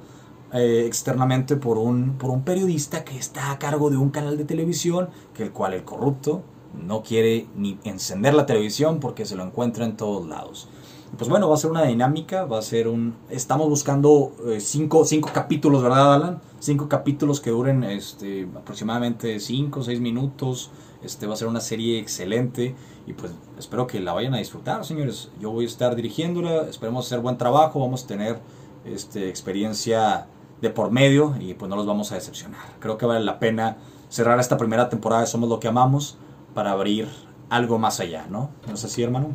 eh, 0.53 0.85
externamente 0.87 1.57
por 1.57 1.77
un, 1.77 2.17
por 2.17 2.29
un 2.29 2.43
periodista 2.43 3.03
que 3.03 3.17
está 3.17 3.51
a 3.51 3.59
cargo 3.59 3.89
de 3.89 3.97
un 3.97 4.09
canal 4.09 4.37
de 4.37 4.45
televisión, 4.45 5.09
que 5.33 5.43
el 5.43 5.51
cual 5.51 5.73
el 5.73 5.83
corrupto 5.83 6.43
no 6.73 7.03
quiere 7.03 7.47
ni 7.57 7.77
encender 7.83 8.33
la 8.33 8.45
televisión 8.45 9.01
porque 9.01 9.25
se 9.25 9.35
lo 9.35 9.43
encuentra 9.43 9.83
en 9.83 9.97
todos 9.97 10.25
lados. 10.27 10.69
Pues 11.17 11.29
bueno, 11.29 11.49
va 11.49 11.55
a 11.55 11.57
ser 11.57 11.71
una 11.71 11.83
dinámica, 11.83 12.45
va 12.45 12.59
a 12.59 12.61
ser 12.61 12.87
un... 12.87 13.15
Estamos 13.29 13.67
buscando 13.69 14.33
eh, 14.45 14.59
cinco, 14.59 15.03
cinco, 15.03 15.29
capítulos, 15.33 15.81
¿verdad, 15.81 16.13
Alan? 16.13 16.41
Cinco 16.59 16.87
capítulos 16.87 17.39
que 17.41 17.49
duren 17.49 17.83
este, 17.83 18.47
aproximadamente 18.55 19.39
cinco 19.39 19.79
o 19.81 19.83
seis 19.83 19.99
minutos. 19.99 20.69
Este 21.01 21.27
va 21.27 21.33
a 21.33 21.37
ser 21.37 21.47
una 21.47 21.61
serie 21.61 21.99
excelente 21.99 22.75
y 23.07 23.13
pues 23.13 23.31
espero 23.57 23.87
que 23.87 24.01
la 24.01 24.11
vayan 24.11 24.33
a 24.33 24.37
disfrutar, 24.37 24.85
señores. 24.85 25.31
Yo 25.39 25.49
voy 25.49 25.63
a 25.63 25.67
estar 25.67 25.95
dirigiéndola, 25.95 26.67
esperemos 26.69 27.05
hacer 27.05 27.19
buen 27.19 27.37
trabajo, 27.37 27.79
vamos 27.79 28.03
a 28.03 28.07
tener 28.07 28.37
este, 28.85 29.29
experiencia 29.29 30.27
de 30.61 30.69
por 30.69 30.91
medio 30.91 31.35
y 31.39 31.53
pues 31.53 31.69
no 31.69 31.77
los 31.77 31.85
vamos 31.85 32.11
a 32.11 32.15
decepcionar. 32.15 32.61
Creo 32.79 32.97
que 32.97 33.05
vale 33.05 33.23
la 33.23 33.39
pena 33.39 33.77
cerrar 34.09 34.39
esta 34.39 34.57
primera 34.57 34.89
temporada 34.89 35.21
de 35.21 35.27
Somos 35.27 35.47
lo 35.47 35.59
que 35.59 35.69
amamos 35.69 36.17
para 36.53 36.71
abrir 36.71 37.07
algo 37.49 37.79
más 37.79 38.01
allá, 38.01 38.27
¿no? 38.29 38.49
¿No 38.67 38.73
es 38.73 38.83
así, 38.83 39.03
hermano? 39.03 39.29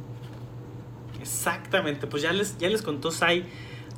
Exactamente, 1.19 2.07
pues 2.07 2.23
ya 2.23 2.33
les, 2.33 2.59
ya 2.59 2.69
les 2.69 2.83
contó 2.83 3.11
Sai 3.11 3.47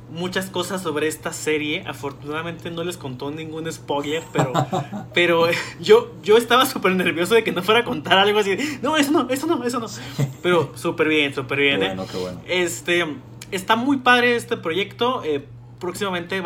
muchas 0.09 0.49
cosas 0.49 0.81
sobre 0.81 1.07
esta 1.07 1.33
serie. 1.33 1.83
Afortunadamente 1.87 2.71
no 2.71 2.83
les 2.83 2.97
contó 2.97 3.31
ningún 3.31 3.71
spoiler, 3.71 4.23
pero, 4.31 4.53
pero 5.13 5.47
yo, 5.79 6.11
yo 6.23 6.37
estaba 6.37 6.65
súper 6.65 6.95
nervioso 6.95 7.35
de 7.35 7.43
que 7.43 7.51
no 7.51 7.63
fuera 7.63 7.81
a 7.81 7.83
contar 7.83 8.17
algo 8.17 8.39
así. 8.39 8.57
No, 8.81 8.97
eso 8.97 9.11
no, 9.11 9.29
eso 9.29 9.47
no, 9.47 9.63
eso 9.63 9.79
no. 9.79 9.87
Pero 10.41 10.71
súper 10.75 11.07
bien, 11.07 11.33
súper 11.33 11.59
bien. 11.59 11.79
Qué 11.79 11.87
bueno, 11.87 12.05
qué 12.11 12.17
bueno. 12.17 12.41
Este, 12.47 13.05
está 13.51 13.75
muy 13.75 13.97
padre 13.97 14.35
este 14.35 14.57
proyecto. 14.57 15.21
Eh, 15.23 15.45
próximamente 15.79 16.41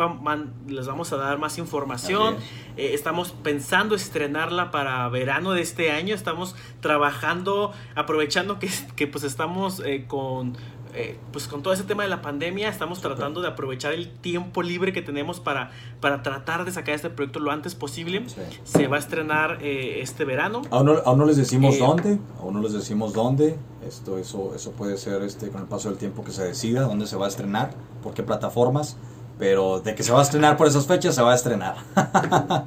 les 0.68 0.86
vamos 0.86 1.12
a 1.12 1.16
dar 1.16 1.38
más 1.38 1.58
información. 1.58 2.36
Eh, 2.76 2.90
estamos 2.94 3.32
pensando 3.32 3.94
estrenarla 3.94 4.70
para 4.70 5.08
verano 5.08 5.52
de 5.52 5.62
este 5.62 5.90
año. 5.90 6.14
Estamos 6.14 6.56
trabajando, 6.80 7.72
aprovechando 7.94 8.58
que, 8.58 8.68
que 8.96 9.06
pues 9.06 9.24
estamos 9.24 9.80
eh, 9.84 10.04
con 10.06 10.56
eh, 10.94 11.18
pues 11.32 11.46
con 11.46 11.62
todo 11.62 11.72
ese 11.72 11.84
tema 11.84 12.02
de 12.02 12.08
la 12.08 12.22
pandemia 12.22 12.68
estamos 12.68 13.00
tratando 13.00 13.40
de 13.40 13.48
aprovechar 13.48 13.92
el 13.92 14.10
tiempo 14.10 14.62
libre 14.62 14.92
que 14.92 15.02
tenemos 15.02 15.40
para, 15.40 15.70
para 16.00 16.22
tratar 16.22 16.64
de 16.64 16.72
sacar 16.72 16.94
este 16.94 17.10
proyecto 17.10 17.40
lo 17.40 17.50
antes 17.50 17.74
posible. 17.74 18.24
Se 18.64 18.86
va 18.86 18.96
a 18.96 18.98
estrenar 18.98 19.58
eh, 19.62 20.00
este 20.00 20.24
verano. 20.24 20.62
Aún 20.70 20.86
no, 20.86 20.92
aún 21.04 21.18
no 21.18 21.24
les 21.26 21.36
decimos 21.36 21.76
eh, 21.76 21.78
dónde, 21.78 22.18
aún 22.38 22.54
no 22.54 22.60
les 22.60 22.72
decimos 22.72 23.12
dónde. 23.12 23.56
Esto, 23.86 24.18
eso, 24.18 24.54
eso 24.54 24.72
puede 24.72 24.96
ser 24.96 25.22
este, 25.22 25.48
con 25.48 25.62
el 25.62 25.66
paso 25.68 25.88
del 25.88 25.98
tiempo 25.98 26.24
que 26.24 26.32
se 26.32 26.44
decida 26.44 26.82
dónde 26.82 27.06
se 27.06 27.16
va 27.16 27.26
a 27.26 27.28
estrenar, 27.28 27.70
por 28.02 28.14
qué 28.14 28.22
plataformas. 28.22 28.96
Pero 29.38 29.80
de 29.80 29.94
que 29.94 30.02
se 30.02 30.12
va 30.12 30.18
a 30.20 30.22
estrenar 30.22 30.58
por 30.58 30.66
esas 30.66 30.86
fechas, 30.86 31.14
se 31.14 31.22
va 31.22 31.32
a 31.32 31.34
estrenar. 31.34 31.76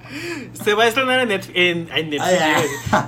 se 0.54 0.74
va 0.74 0.84
a 0.84 0.88
estrenar 0.88 1.20
en, 1.20 1.28
Netflix. 1.28 1.54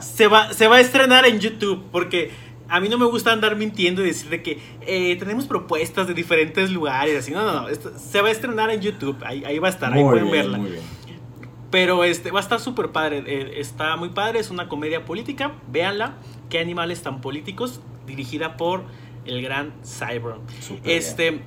se, 0.01 0.28
va, 0.28 0.54
se 0.54 0.67
va 0.67 0.75
a 0.75 0.82
estrenar 0.82 1.25
en 1.25 1.39
YouTube, 1.39 1.84
porque 1.91 2.32
a 2.67 2.80
mí 2.80 2.89
no 2.89 2.97
me 2.97 3.06
gusta 3.06 3.32
andar 3.32 3.56
mintiendo 3.56 4.01
y 4.01 4.08
decir 4.08 4.30
de 4.30 4.41
que 4.41 4.60
eh, 4.82 5.15
tenemos 5.17 5.45
propuestas 5.45 6.08
de 6.08 6.13
diferentes 6.13 6.71
lugares, 6.71 7.19
así. 7.19 7.32
No, 7.32 7.43
no, 7.43 7.69
no. 7.69 7.75
se 7.97 8.21
va 8.21 8.30
a 8.30 8.32
estrenar 8.32 8.69
en 8.71 8.82
YouTube. 8.82 9.17
Ahí, 9.23 9.60
va 9.60 9.67
a 9.67 9.71
estar, 9.71 9.93
ahí 9.93 10.04
pueden 10.04 10.32
verla. 10.32 10.60
Pero 11.71 12.04
este, 12.04 12.32
va 12.32 12.39
a 12.39 12.43
estar 12.43 12.60
súper 12.60 12.91
padre. 12.91 13.23
Eh, 13.28 13.60
está 13.60 13.95
muy 13.97 14.10
padre. 14.10 14.39
Es 14.39 14.49
una 14.49 14.67
comedia 14.67 15.06
política. 15.06 15.54
Véanla. 15.67 16.13
Qué 16.49 16.60
animales 16.60 17.01
tan 17.01 17.21
políticos. 17.21 17.82
Dirigida 18.08 18.58
por 18.58 18.84
el 19.25 19.41
gran 19.41 19.73
Cyber. 19.84 20.36
Este. 20.84 21.41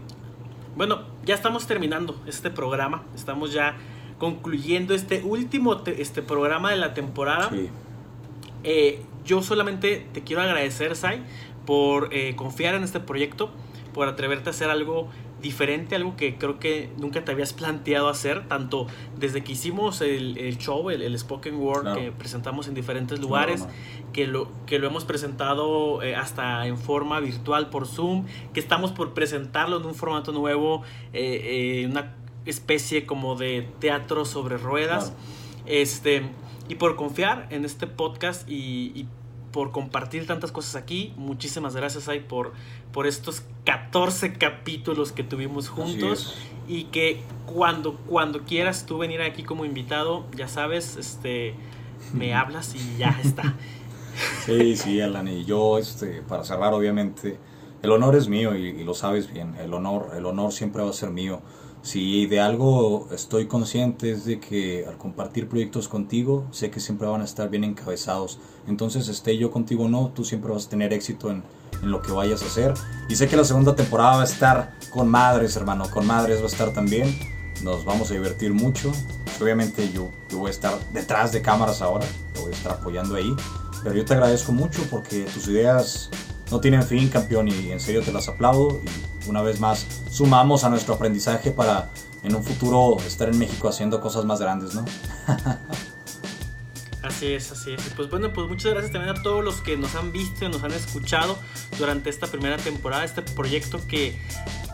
Bueno, 0.77 1.03
ya 1.25 1.35
estamos 1.35 1.67
terminando 1.67 2.21
este 2.27 2.51
programa. 2.51 3.05
Estamos 3.15 3.53
ya 3.53 3.77
concluyendo 4.19 4.95
este 4.95 5.23
último 5.23 5.83
este 5.87 6.23
programa 6.23 6.71
de 6.71 6.77
la 6.77 6.95
temporada. 6.95 7.51
Sí. 7.51 7.71
Eh, 8.65 9.03
yo 9.29 9.43
solamente 9.43 10.07
te 10.12 10.23
quiero 10.23 10.41
agradecer, 10.43 10.97
Sai, 10.97 11.23
por 11.67 12.09
eh, 12.12 12.35
confiar 12.35 12.75
en 12.75 12.83
este 12.83 12.99
proyecto, 12.99 13.51
por 13.93 14.09
atreverte 14.09 14.49
a 14.49 14.53
hacer 14.53 14.71
algo 14.71 15.09
diferente, 15.43 15.95
algo 15.95 16.17
que 16.17 16.37
creo 16.37 16.59
que 16.59 16.91
nunca 16.97 17.25
te 17.25 17.31
habías 17.31 17.53
planteado 17.53 18.09
hacer, 18.09 18.49
tanto 18.49 18.87
desde 19.19 19.45
que 19.45 19.53
hicimos 19.53 20.01
el, 20.01 20.57
show, 20.59 20.88
el, 20.91 21.17
Spoken 21.17 21.57
Word 21.57 21.95
que 21.95 22.11
presentamos 22.11 22.69
en 22.69 22.75
diferentes 22.75 23.21
lugares, 23.21 23.69
que 24.12 24.27
lo, 24.27 24.49
que 24.67 24.79
lo 24.79 24.87
hemos 24.88 25.05
presentado 25.05 26.03
eh, 26.03 26.17
hasta 26.17 26.67
en 26.67 26.79
forma 26.79 27.21
virtual 27.21 27.69
por 27.69 27.87
Zoom, 27.87 28.25
que 28.55 28.61
estamos 28.61 28.91
por 28.93 29.12
presentarlo 29.12 29.77
en 29.77 29.85
un 29.85 29.95
formato 29.95 30.33
nuevo, 30.33 30.83
eh, 31.12 31.87
una 31.88 32.14
especie 32.47 33.05
como 33.05 33.37
de 33.37 33.69
teatro 33.79 34.25
sobre 34.25 34.57
ruedas. 34.57 35.12
Este, 35.67 36.23
y 36.69 36.75
por 36.75 36.97
confiar 36.97 37.47
en 37.51 37.64
este 37.64 37.87
podcast 37.87 38.49
y, 38.49 39.07
por 39.59 39.73
compartir 39.73 40.25
tantas 40.25 40.53
cosas 40.53 40.77
aquí. 40.77 41.12
Muchísimas 41.16 41.75
gracias, 41.75 42.09
Ay, 42.09 42.21
por, 42.21 42.53
por 42.92 43.09
estos 43.09 43.42
14 43.64 44.35
capítulos 44.35 45.11
que 45.11 45.25
tuvimos 45.25 45.68
juntos. 45.68 46.38
Y 46.68 46.85
que 46.85 47.23
cuando, 47.44 47.97
cuando 48.07 48.44
quieras 48.44 48.87
tú 48.87 48.99
venir 48.99 49.21
aquí 49.21 49.42
como 49.42 49.64
invitado, 49.64 50.27
ya 50.37 50.47
sabes, 50.47 50.97
este, 50.97 51.57
me 52.12 52.35
hablas 52.35 52.77
y 52.77 52.99
ya 52.99 53.18
está. 53.25 53.57
Sí, 54.47 54.77
sí, 54.77 55.01
Alan. 55.01 55.27
Y 55.27 55.44
yo, 55.44 55.77
este, 55.77 56.23
para 56.23 56.44
cerrar, 56.44 56.73
obviamente, 56.73 57.37
el 57.83 57.90
honor 57.90 58.14
es 58.14 58.29
mío 58.29 58.55
y, 58.55 58.68
y, 58.68 58.85
lo 58.85 58.94
sabes 58.94 59.33
bien. 59.33 59.57
El 59.57 59.75
honor, 59.75 60.12
el 60.16 60.25
honor 60.25 60.53
siempre 60.53 60.85
va 60.85 60.90
a 60.90 60.92
ser 60.92 61.11
mío. 61.11 61.42
Si 61.88 62.27
de 62.27 62.38
algo 62.38 63.09
estoy 63.12 63.46
consciente 63.46 64.11
es 64.11 64.27
de 64.27 64.38
que 64.38 64.85
al 64.87 64.98
compartir 64.98 65.48
proyectos 65.48 65.88
contigo, 65.88 66.46
sé 66.51 66.70
que 66.70 66.81
siempre 66.81 67.09
van 67.09 67.22
a 67.22 67.24
estar 67.24 67.48
bien 67.48 67.64
encabezados. 67.64 68.38
Entonces, 68.66 69.09
esté 69.09 69.38
yo 69.38 69.51
contigo 69.51 69.85
o 69.85 69.88
no, 69.88 70.09
tú 70.14 70.22
siempre 70.22 70.53
vas 70.53 70.66
a 70.66 70.68
tener 70.68 70.92
éxito 70.92 71.31
en, 71.31 71.42
lo 71.81 72.03
que 72.03 72.12
vayas 72.12 72.42
a 72.42 72.44
hacer. 72.44 72.74
Y 73.09 73.16
sé 73.16 73.27
que 73.27 73.38
la 73.38 73.44
segunda 73.44 73.74
temporada 73.74 74.16
va 74.16 74.20
a 74.20 74.27
estar 74.27 74.74
con 74.90 75.09
madres, 75.09 75.57
hermano, 75.57 75.90
con 75.90 76.07
madres 76.07 76.40
va 76.40 76.44
a 76.44 76.48
estar 76.48 76.74
también. 76.74 77.18
Nos 77.62 77.87
vamos 77.87 78.11
a 78.11 78.14
divertir 78.14 78.53
mucho. 78.53 78.92
Obviamente 79.40 79.90
yo, 79.90 80.11
yo 80.29 80.40
voy 80.40 80.48
a 80.48 80.51
estar 80.51 80.79
detrás 80.92 81.33
de 81.33 81.40
cámaras 81.40 81.81
ahora, 81.81 82.07
te 82.35 82.40
voy 82.40 82.53
a 82.53 82.55
estar 82.55 82.72
apoyando 82.72 83.14
ahí. 83.14 83.35
Pero 83.83 83.94
yo 83.94 84.05
te 84.05 84.12
agradezco 84.12 84.53
mucho 84.53 84.83
porque 84.90 85.24
tus 85.33 85.48
ideas 85.48 86.11
no 86.51 86.61
tienen 86.61 86.83
fin, 86.83 87.09
campeón, 87.09 87.49
y 87.49 87.73
en 87.73 87.81
serio 87.81 88.03
te 88.03 88.13
las 88.13 88.29
aplaudo. 88.29 88.81
Y 89.25 89.29
una 89.29 89.43
vez 89.43 89.61
más, 89.61 89.87
sumamos 90.11 90.65
a 90.65 90.71
nuestro 90.71 90.95
aprendizaje 90.95 91.51
para 91.51 91.91
en 92.23 92.35
un 92.35 92.43
futuro 92.43 92.97
estar 93.07 93.29
en 93.29 93.39
México 93.39 93.69
haciendo 93.69 94.01
cosas 94.01 94.25
más 94.25 94.41
grandes, 94.41 94.75
¿no? 94.75 94.85
Así 97.03 97.33
es, 97.33 97.53
así 97.53 97.73
es. 97.73 97.81
Pues 97.97 98.11
bueno, 98.11 98.33
pues 98.33 98.49
muchas 98.49 98.73
gracias 98.73 98.93
también 98.93 99.17
a 99.17 99.23
todos 99.23 99.43
los 99.43 99.63
que 99.63 99.77
nos 99.77 99.95
han 99.95 100.13
visto 100.13 100.45
y 100.45 100.49
nos 100.49 100.63
han 100.63 100.73
escuchado 100.73 101.39
durante 101.79 102.11
esta 102.11 102.27
primera 102.27 102.57
temporada, 102.59 103.05
este 103.05 103.23
proyecto 103.23 103.81
que 103.87 104.21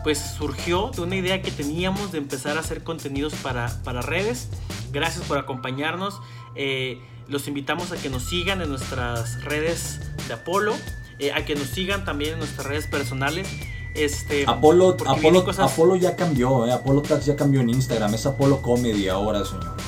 pues 0.02 0.18
surgió 0.18 0.90
de 0.90 1.02
una 1.02 1.16
idea 1.16 1.42
que 1.42 1.50
teníamos 1.50 2.12
de 2.12 2.18
empezar 2.18 2.56
a 2.56 2.60
hacer 2.60 2.82
contenidos 2.82 3.34
para, 3.34 3.82
para 3.84 4.02
redes. 4.02 4.48
Gracias 4.90 5.24
por 5.26 5.38
acompañarnos. 5.38 6.20
Eh, 6.54 7.00
los 7.28 7.46
invitamos 7.46 7.92
a 7.92 7.96
que 7.96 8.10
nos 8.10 8.24
sigan 8.24 8.60
en 8.62 8.68
nuestras 8.68 9.42
redes 9.44 10.00
de 10.26 10.34
Apolo. 10.34 10.74
Eh, 11.18 11.32
a 11.32 11.44
que 11.44 11.54
nos 11.54 11.68
sigan 11.68 12.04
también 12.04 12.34
en 12.34 12.38
nuestras 12.40 12.66
redes 12.66 12.86
personales. 12.86 13.46
Este, 13.94 14.44
Apolo, 14.46 14.96
Apolo, 15.06 15.96
ya 15.96 16.16
cambió, 16.16 16.66
eh. 16.66 16.72
Apolo 16.72 17.00
Tax 17.02 17.26
ya 17.26 17.36
cambió 17.36 17.60
en 17.60 17.70
Instagram, 17.70 18.12
es 18.14 18.26
Apolo 18.26 18.60
Comedy 18.60 19.08
ahora, 19.08 19.44
señores. 19.44 19.84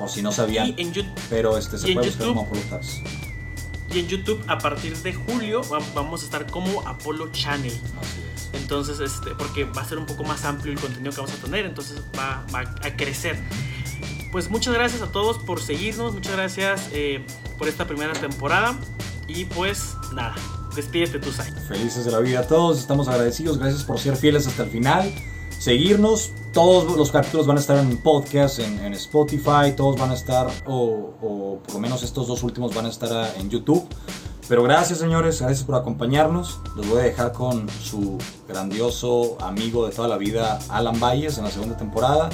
O 0.00 0.08
si 0.08 0.22
no 0.22 0.32
sabían. 0.32 0.74
pero 1.30 1.56
este 1.56 1.78
se 1.78 1.92
puede 1.92 2.08
buscar 2.08 2.28
como 2.28 2.42
Apolo 2.42 2.60
Tax. 2.62 3.02
Y 3.94 4.00
en 4.00 4.08
YouTube 4.08 4.42
a 4.48 4.58
partir 4.58 4.96
de 4.98 5.14
julio 5.14 5.62
vamos 5.94 6.22
a 6.22 6.24
estar 6.24 6.46
como 6.46 6.86
Apolo 6.86 7.30
Channel. 7.32 7.72
Entonces, 8.52 9.00
este, 9.00 9.30
porque 9.34 9.64
va 9.64 9.82
a 9.82 9.84
ser 9.84 9.98
un 9.98 10.06
poco 10.06 10.24
más 10.24 10.44
amplio 10.44 10.72
el 10.72 10.80
contenido 10.80 11.10
que 11.12 11.20
vamos 11.20 11.32
a 11.32 11.42
tener, 11.42 11.64
entonces 11.64 12.02
va, 12.18 12.44
a 12.54 12.96
crecer. 12.96 13.38
Pues 14.30 14.50
muchas 14.50 14.74
gracias 14.74 15.00
a 15.00 15.10
todos 15.10 15.38
por 15.38 15.60
seguirnos, 15.60 16.12
muchas 16.12 16.34
gracias 16.34 16.88
eh, 16.92 17.24
por 17.56 17.68
esta 17.68 17.86
primera 17.86 18.12
temporada. 18.12 18.76
Y 19.28 19.44
pues 19.44 19.94
nada, 20.14 20.34
despídete 20.74 21.18
tú, 21.18 21.30
Sai. 21.30 21.52
Felices 21.68 22.06
de 22.06 22.10
la 22.10 22.18
vida 22.20 22.40
a 22.40 22.46
todos, 22.46 22.78
estamos 22.78 23.08
agradecidos, 23.08 23.58
gracias 23.58 23.84
por 23.84 23.98
ser 23.98 24.16
fieles 24.16 24.46
hasta 24.46 24.64
el 24.64 24.70
final. 24.70 25.12
Seguirnos, 25.58 26.32
todos 26.54 26.96
los 26.96 27.10
capítulos 27.10 27.46
van 27.46 27.58
a 27.58 27.60
estar 27.60 27.76
en 27.78 27.98
podcast, 27.98 28.58
en, 28.60 28.94
Spotify, 28.94 29.74
todos 29.76 30.00
van 30.00 30.12
a 30.12 30.14
estar, 30.14 30.48
o, 30.66 31.58
por 31.62 31.74
lo 31.74 31.80
menos 31.80 32.02
estos 32.02 32.26
dos 32.26 32.42
últimos 32.42 32.74
van 32.74 32.86
a 32.86 32.88
estar 32.88 33.34
en 33.38 33.50
YouTube. 33.50 33.86
Pero 34.48 34.62
gracias 34.62 34.98
señores, 35.00 35.42
gracias 35.42 35.64
por 35.64 35.74
acompañarnos. 35.74 36.58
Los 36.74 36.88
voy 36.88 37.00
a 37.00 37.02
dejar 37.02 37.32
con 37.32 37.68
su 37.68 38.16
grandioso 38.48 39.36
amigo 39.42 39.86
de 39.86 39.94
toda 39.94 40.08
la 40.08 40.16
vida, 40.16 40.58
Alan 40.70 40.98
Valles, 40.98 41.36
en 41.36 41.44
la 41.44 41.50
segunda 41.50 41.76
temporada. 41.76 42.30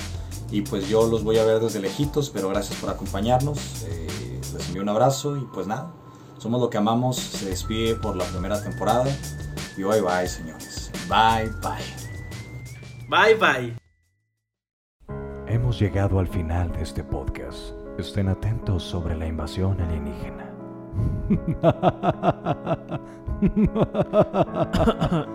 Y 0.52 0.60
pues 0.60 0.88
yo 0.88 1.08
los 1.08 1.24
voy 1.24 1.38
a 1.38 1.44
ver 1.44 1.58
desde 1.58 1.80
lejitos, 1.80 2.30
pero 2.30 2.50
gracias 2.50 2.78
por 2.78 2.90
acompañarnos. 2.90 3.58
Eh, 3.86 4.40
les 4.52 4.68
envío 4.68 4.82
un 4.82 4.90
abrazo 4.90 5.36
y 5.36 5.44
pues 5.52 5.66
nada, 5.66 5.92
somos 6.44 6.60
lo 6.60 6.68
que 6.68 6.76
amamos, 6.76 7.16
se 7.16 7.48
despide 7.48 7.94
por 7.94 8.16
la 8.16 8.24
primera 8.26 8.62
temporada. 8.62 9.06
Y 9.78 9.82
bye 9.82 10.02
bye, 10.02 10.28
señores. 10.28 10.92
Bye 11.08 11.48
bye. 11.62 11.80
Bye 13.08 13.34
bye. 13.36 13.74
Hemos 15.46 15.80
llegado 15.80 16.18
al 16.18 16.28
final 16.28 16.70
de 16.72 16.82
este 16.82 17.02
podcast. 17.02 17.72
Estén 17.98 18.28
atentos 18.28 18.82
sobre 18.82 19.16
la 19.16 19.26
invasión 19.26 19.80
alienígena. 19.80 20.50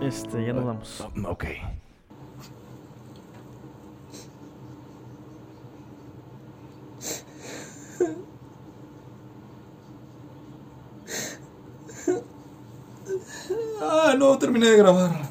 este, 0.00 0.46
ya 0.46 0.52
nos 0.52 0.64
vamos. 0.64 1.08
Ok. 1.26 1.44
Ah, 13.82 14.09
no, 14.20 14.36
terminé 14.36 14.66
de 14.66 14.76
grabar. 14.76 15.29